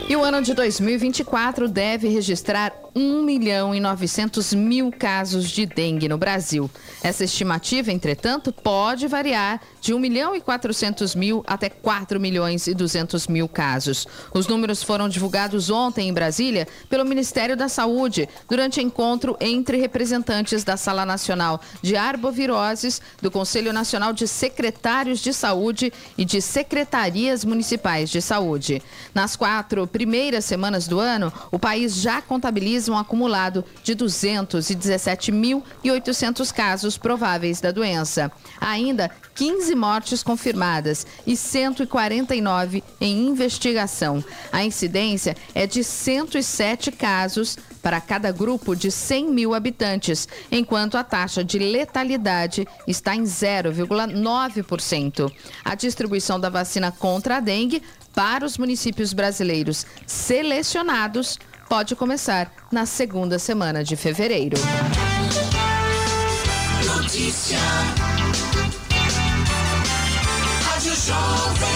E 0.08 0.14
o 0.14 0.22
ano 0.22 0.40
de 0.40 0.54
2024 0.54 1.68
deve 1.68 2.06
registrar 2.08 2.72
1 2.94 3.22
milhão 3.22 3.74
e 3.74 3.80
900 3.80 4.54
mil 4.54 4.90
casos 4.90 5.50
de 5.50 5.66
dengue 5.66 6.08
no 6.08 6.16
Brasil. 6.16 6.70
Essa 7.02 7.24
estimativa, 7.24 7.92
entretanto, 7.92 8.52
pode 8.52 9.06
variar 9.06 9.60
de 9.82 9.92
1 9.92 9.98
milhão 9.98 10.34
e 10.34 10.40
400 10.40 11.14
mil 11.14 11.44
até 11.46 11.68
4 11.68 12.18
milhões 12.18 12.66
e 12.68 12.72
200 12.72 13.26
mil 13.26 13.48
casos. 13.48 14.06
Os 14.32 14.46
números 14.46 14.82
foram 14.82 15.08
divulgados 15.08 15.68
ontem 15.68 16.08
em 16.08 16.12
Brasília 16.12 16.66
pelo 16.88 17.04
Ministério 17.04 17.56
da 17.56 17.68
Saúde 17.68 18.28
durante 18.48 18.80
encontro 18.80 19.36
entre 19.40 19.76
representantes 19.76 20.64
da 20.64 20.76
Sala 20.76 21.04
Nacional 21.04 21.60
de 21.82 21.96
Arboviroses, 21.96 23.02
do 23.20 23.30
Conselho 23.30 23.72
Nacional 23.72 24.12
de 24.12 24.26
Secretários 24.26 25.18
de 25.18 25.34
Saúde 25.34 25.92
e 26.16 26.24
de 26.24 26.40
Secretarias 26.40 27.44
Municipais 27.44 28.08
de 28.08 28.22
Saúde. 28.22 28.80
Nas 29.12 29.36
quatro 29.36 29.86
primeiras 29.96 30.44
semanas 30.44 30.86
do 30.86 31.00
ano, 31.00 31.32
o 31.50 31.58
país 31.58 31.96
já 31.96 32.20
contabiliza 32.20 32.92
um 32.92 32.98
acumulado 32.98 33.64
de 33.82 33.96
217.800 33.96 36.52
casos 36.52 36.98
prováveis 36.98 37.62
da 37.62 37.70
doença. 37.70 38.30
Ainda 38.60 39.10
15 39.34 39.74
mortes 39.74 40.22
confirmadas 40.22 41.06
e 41.26 41.34
149 41.34 42.84
em 43.00 43.26
investigação. 43.26 44.22
A 44.52 44.62
incidência 44.62 45.34
é 45.54 45.66
de 45.66 45.82
107 45.82 46.92
casos 46.92 47.56
para 47.82 47.98
cada 48.00 48.32
grupo 48.32 48.74
de 48.74 48.90
100 48.90 49.30
mil 49.30 49.52
habitantes, 49.54 50.26
enquanto 50.50 50.98
a 50.98 51.04
taxa 51.04 51.44
de 51.44 51.58
letalidade 51.58 52.66
está 52.86 53.14
em 53.14 53.22
0,9%. 53.22 55.32
A 55.64 55.74
distribuição 55.74 56.38
da 56.38 56.50
vacina 56.50 56.92
contra 56.92 57.36
a 57.36 57.40
dengue 57.40 57.80
para 58.16 58.46
os 58.46 58.56
municípios 58.56 59.12
brasileiros 59.12 59.84
selecionados 60.06 61.38
pode 61.68 61.94
começar 61.94 62.50
na 62.72 62.86
segunda 62.86 63.38
semana 63.38 63.84
de 63.84 63.94
fevereiro. 63.94 64.56
Notícia. 66.86 67.58
Rádio 70.64 70.94
Jovem. 70.96 71.75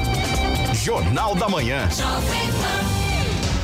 Jornal 0.74 1.34
da 1.34 1.48
Manhã. 1.48 1.88
Jovem 1.90 2.52
Pan. 2.52 2.89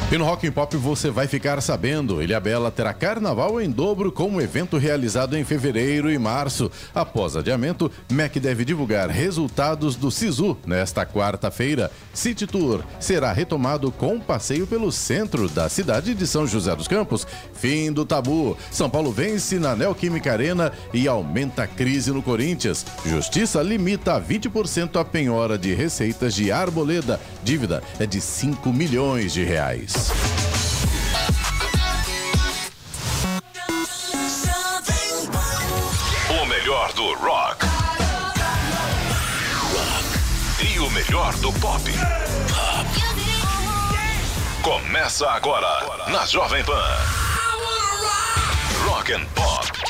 E 0.08 0.16
no 0.16 0.24
Rock 0.24 0.46
and 0.46 0.52
Pop 0.52 0.76
você 0.76 1.10
vai 1.10 1.26
ficar 1.26 1.60
sabendo, 1.60 2.22
Ilha 2.22 2.38
Bela 2.38 2.70
terá 2.70 2.94
carnaval 2.94 3.60
em 3.60 3.68
dobro 3.68 4.12
com 4.12 4.28
um 4.28 4.40
evento 4.40 4.78
realizado 4.78 5.36
em 5.36 5.42
fevereiro 5.42 6.08
e 6.08 6.16
março. 6.16 6.70
Após 6.94 7.34
adiamento, 7.34 7.90
MEC 8.08 8.38
deve 8.38 8.64
divulgar 8.64 9.10
resultados 9.10 9.96
do 9.96 10.08
SISU 10.08 10.56
nesta 10.64 11.04
quarta-feira. 11.04 11.90
City 12.14 12.46
Tour 12.46 12.84
será 13.00 13.32
retomado 13.32 13.90
com 13.90 14.20
passeio 14.20 14.64
pelo 14.64 14.92
centro 14.92 15.48
da 15.48 15.68
cidade 15.68 16.14
de 16.14 16.24
São 16.24 16.46
José 16.46 16.76
dos 16.76 16.86
Campos. 16.86 17.26
Fim 17.52 17.90
do 17.90 18.06
tabu. 18.06 18.56
São 18.70 18.88
Paulo 18.88 19.10
vence 19.10 19.58
na 19.58 19.74
Neoquímica 19.74 20.30
Arena 20.30 20.70
e 20.94 21.08
aumenta 21.08 21.64
a 21.64 21.66
crise 21.66 22.12
no 22.12 22.22
Corinthians. 22.22 22.86
Justiça 23.04 23.60
limita 23.60 24.14
a 24.14 24.22
20% 24.22 25.00
a 25.00 25.04
penhora 25.04 25.58
de 25.58 25.74
receitas 25.74 26.32
de 26.32 26.52
Arboleda. 26.52 27.20
Dívida 27.42 27.82
é 27.98 28.06
de 28.06 28.20
5 28.20 28.72
milhões 28.72 29.32
de 29.32 29.42
reais. 29.42 29.95
O 36.28 36.44
melhor 36.46 36.92
do 36.92 37.14
rock. 37.14 37.64
E 40.60 40.78
o 40.78 40.90
melhor 40.90 41.34
do 41.36 41.50
pop. 41.54 41.82
Começa 44.62 45.30
agora 45.30 46.06
na 46.08 46.26
Jovem 46.26 46.62
Pan. 46.64 46.84
Rock 48.86 49.14
and 49.14 49.24
Pop. 49.34 49.85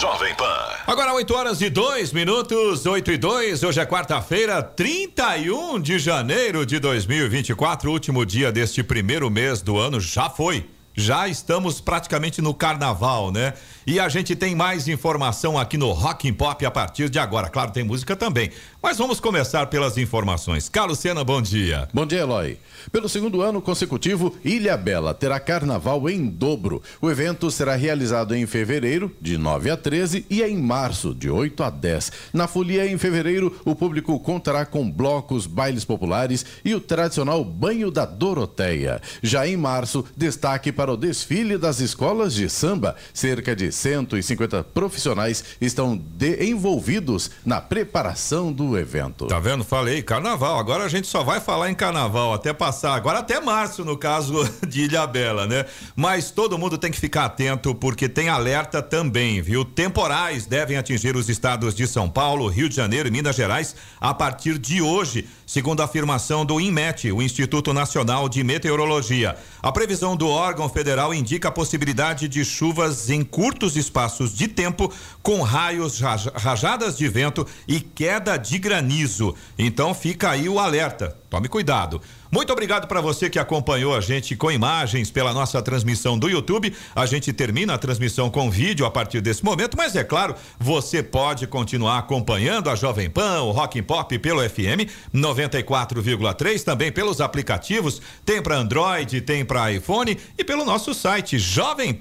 Jovem 0.00 0.34
Pan. 0.34 0.68
Agora 0.86 1.12
8 1.12 1.34
horas 1.34 1.60
e 1.60 1.68
2 1.68 2.12
minutos, 2.12 2.86
8 2.86 3.12
e 3.12 3.18
2. 3.18 3.62
Hoje 3.62 3.80
é 3.80 3.84
quarta-feira, 3.84 4.62
31 4.62 5.78
de 5.80 5.98
janeiro 5.98 6.64
de 6.64 6.78
2024, 6.78 7.90
último 7.90 8.24
dia 8.24 8.50
deste 8.50 8.82
primeiro 8.82 9.30
mês 9.30 9.60
do 9.60 9.78
ano. 9.78 10.00
Já 10.00 10.30
foi. 10.30 10.66
Já 10.94 11.26
estamos 11.26 11.80
praticamente 11.80 12.42
no 12.42 12.52
carnaval, 12.52 13.30
né? 13.32 13.54
E 13.86 13.98
a 13.98 14.08
gente 14.08 14.36
tem 14.36 14.54
mais 14.54 14.88
informação 14.88 15.58
aqui 15.58 15.78
no 15.78 15.90
Rock 15.90 16.28
and 16.28 16.34
Pop 16.34 16.64
a 16.64 16.70
partir 16.70 17.08
de 17.08 17.18
agora. 17.18 17.48
Claro, 17.48 17.70
tem 17.70 17.82
música 17.82 18.14
também, 18.14 18.50
Mas 18.82 18.98
vamos 18.98 19.20
começar 19.20 19.66
pelas 19.66 19.96
informações. 19.96 20.68
Carlos 20.68 20.98
Sena, 20.98 21.22
bom 21.22 21.40
dia. 21.40 21.88
Bom 21.94 22.04
dia, 22.04 22.18
Eloy. 22.18 22.58
Pelo 22.90 23.08
segundo 23.08 23.40
ano 23.40 23.62
consecutivo, 23.62 24.36
Ilha 24.44 24.76
Bela 24.76 25.14
terá 25.14 25.38
carnaval 25.38 26.10
em 26.10 26.26
dobro. 26.26 26.82
O 27.00 27.08
evento 27.08 27.48
será 27.48 27.76
realizado 27.76 28.34
em 28.34 28.44
fevereiro, 28.44 29.14
de 29.20 29.38
9 29.38 29.70
a 29.70 29.76
13, 29.76 30.26
e 30.28 30.42
em 30.42 30.58
março, 30.58 31.14
de 31.14 31.30
8 31.30 31.62
a 31.62 31.70
10. 31.70 32.10
Na 32.32 32.48
folia, 32.48 32.84
em 32.84 32.98
fevereiro, 32.98 33.56
o 33.64 33.76
público 33.76 34.18
contará 34.18 34.66
com 34.66 34.90
blocos, 34.90 35.46
bailes 35.46 35.84
populares 35.84 36.44
e 36.64 36.74
o 36.74 36.80
tradicional 36.80 37.44
Banho 37.44 37.88
da 37.88 38.04
Doroteia. 38.04 39.00
Já 39.22 39.46
em 39.46 39.56
março, 39.56 40.04
destaque 40.16 40.72
para 40.72 40.92
o 40.92 40.96
desfile 40.96 41.56
das 41.56 41.78
escolas 41.78 42.34
de 42.34 42.48
samba. 42.50 42.96
Cerca 43.14 43.54
de 43.54 43.70
150 43.70 44.64
profissionais 44.64 45.44
estão 45.60 46.02
envolvidos 46.40 47.30
na 47.46 47.60
preparação 47.60 48.52
do 48.52 48.71
evento. 48.76 49.26
Tá 49.26 49.38
vendo? 49.38 49.64
Falei, 49.64 50.02
carnaval. 50.02 50.58
Agora 50.58 50.84
a 50.84 50.88
gente 50.88 51.06
só 51.06 51.22
vai 51.22 51.40
falar 51.40 51.70
em 51.70 51.74
carnaval 51.74 52.34
até 52.34 52.52
passar, 52.52 52.94
agora 52.94 53.20
até 53.20 53.40
março, 53.40 53.84
no 53.84 53.96
caso 53.96 54.34
de 54.66 54.82
Ilha 54.82 55.06
Bela, 55.06 55.46
né? 55.46 55.64
Mas 55.94 56.30
todo 56.30 56.58
mundo 56.58 56.78
tem 56.78 56.90
que 56.90 57.00
ficar 57.00 57.24
atento 57.24 57.74
porque 57.74 58.08
tem 58.08 58.28
alerta 58.28 58.82
também, 58.82 59.40
viu? 59.40 59.64
Temporais 59.64 60.46
devem 60.46 60.76
atingir 60.76 61.16
os 61.16 61.28
estados 61.28 61.74
de 61.74 61.86
São 61.86 62.08
Paulo, 62.08 62.48
Rio 62.48 62.68
de 62.68 62.76
Janeiro 62.76 63.08
e 63.08 63.12
Minas 63.12 63.36
Gerais 63.36 63.74
a 64.00 64.12
partir 64.12 64.58
de 64.58 64.82
hoje, 64.82 65.26
segundo 65.52 65.82
a 65.82 65.84
afirmação 65.84 66.46
do 66.46 66.58
INMET, 66.58 67.12
o 67.12 67.20
Instituto 67.20 67.74
Nacional 67.74 68.26
de 68.26 68.42
Meteorologia. 68.42 69.36
A 69.60 69.70
previsão 69.70 70.16
do 70.16 70.26
órgão 70.26 70.66
federal 70.66 71.12
indica 71.12 71.48
a 71.48 71.52
possibilidade 71.52 72.26
de 72.26 72.42
chuvas 72.42 73.10
em 73.10 73.22
curtos 73.22 73.76
espaços 73.76 74.34
de 74.34 74.48
tempo, 74.48 74.90
com 75.22 75.42
raios, 75.42 76.00
rajadas 76.00 76.96
de 76.96 77.06
vento 77.06 77.46
e 77.68 77.80
queda 77.80 78.38
de 78.38 78.58
granizo. 78.58 79.34
Então 79.58 79.92
fica 79.92 80.30
aí 80.30 80.48
o 80.48 80.58
alerta. 80.58 81.18
Tome 81.28 81.48
cuidado. 81.48 82.00
Muito 82.34 82.50
obrigado 82.50 82.88
para 82.88 83.02
você 83.02 83.28
que 83.28 83.38
acompanhou 83.38 83.94
a 83.94 84.00
gente 84.00 84.34
com 84.34 84.50
imagens 84.50 85.10
pela 85.10 85.34
nossa 85.34 85.60
transmissão 85.60 86.18
do 86.18 86.30
YouTube. 86.30 86.74
A 86.94 87.04
gente 87.04 87.30
termina 87.30 87.74
a 87.74 87.78
transmissão 87.78 88.30
com 88.30 88.50
vídeo 88.50 88.86
a 88.86 88.90
partir 88.90 89.20
desse 89.20 89.44
momento, 89.44 89.76
mas 89.76 89.94
é 89.94 90.02
claro, 90.02 90.34
você 90.58 91.02
pode 91.02 91.46
continuar 91.46 91.98
acompanhando 91.98 92.70
a 92.70 92.74
Jovem 92.74 93.10
Pan, 93.10 93.42
o 93.42 93.50
Rock 93.50 93.80
and 93.80 93.82
Pop 93.82 94.18
pelo 94.18 94.40
FM 94.48 94.88
94,3, 95.14 96.64
também 96.64 96.90
pelos 96.90 97.20
aplicativos, 97.20 98.00
tem 98.24 98.40
para 98.40 98.56
Android, 98.56 99.20
tem 99.20 99.44
para 99.44 99.70
iPhone 99.70 100.16
e 100.38 100.42
pelo 100.42 100.64
nosso 100.64 100.94
site 100.94 101.38
Jovem 101.38 101.94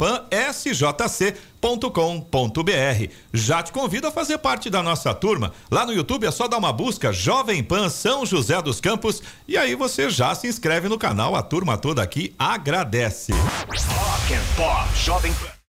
Pan 1.62 1.72
SJC 1.72 1.92
com.br. 1.92 3.14
Já 3.32 3.64
te 3.64 3.72
convido 3.72 4.08
a 4.08 4.12
fazer 4.12 4.38
parte 4.40 4.70
da 4.70 4.82
nossa 4.82 5.14
turma. 5.14 5.54
Lá 5.70 5.86
no 5.86 5.94
YouTube 5.94 6.26
é 6.26 6.32
só 6.32 6.48
dar 6.48 6.58
uma 6.58 6.74
busca 6.74 7.14
Jovem 7.14 7.64
Pan 7.64 7.90
São 7.90 8.26
José 8.26 8.62
dos 8.62 8.82
Campos 8.82 9.22
e 9.48 9.58
aí 9.58 9.76
você 9.76 10.10
já 10.10 10.34
se 10.36 10.48
inscreve 10.48 10.90
no 10.90 10.98
canal. 10.98 11.36
A 11.36 11.44
turma 11.44 11.78
toda 11.78 12.02
aqui 12.02 12.34
agradece. 12.38 13.32
Rock 13.32 14.34
and 14.34 14.56
Pop 14.58 14.90
Jovem 14.98 15.34
Pan. 15.34 15.61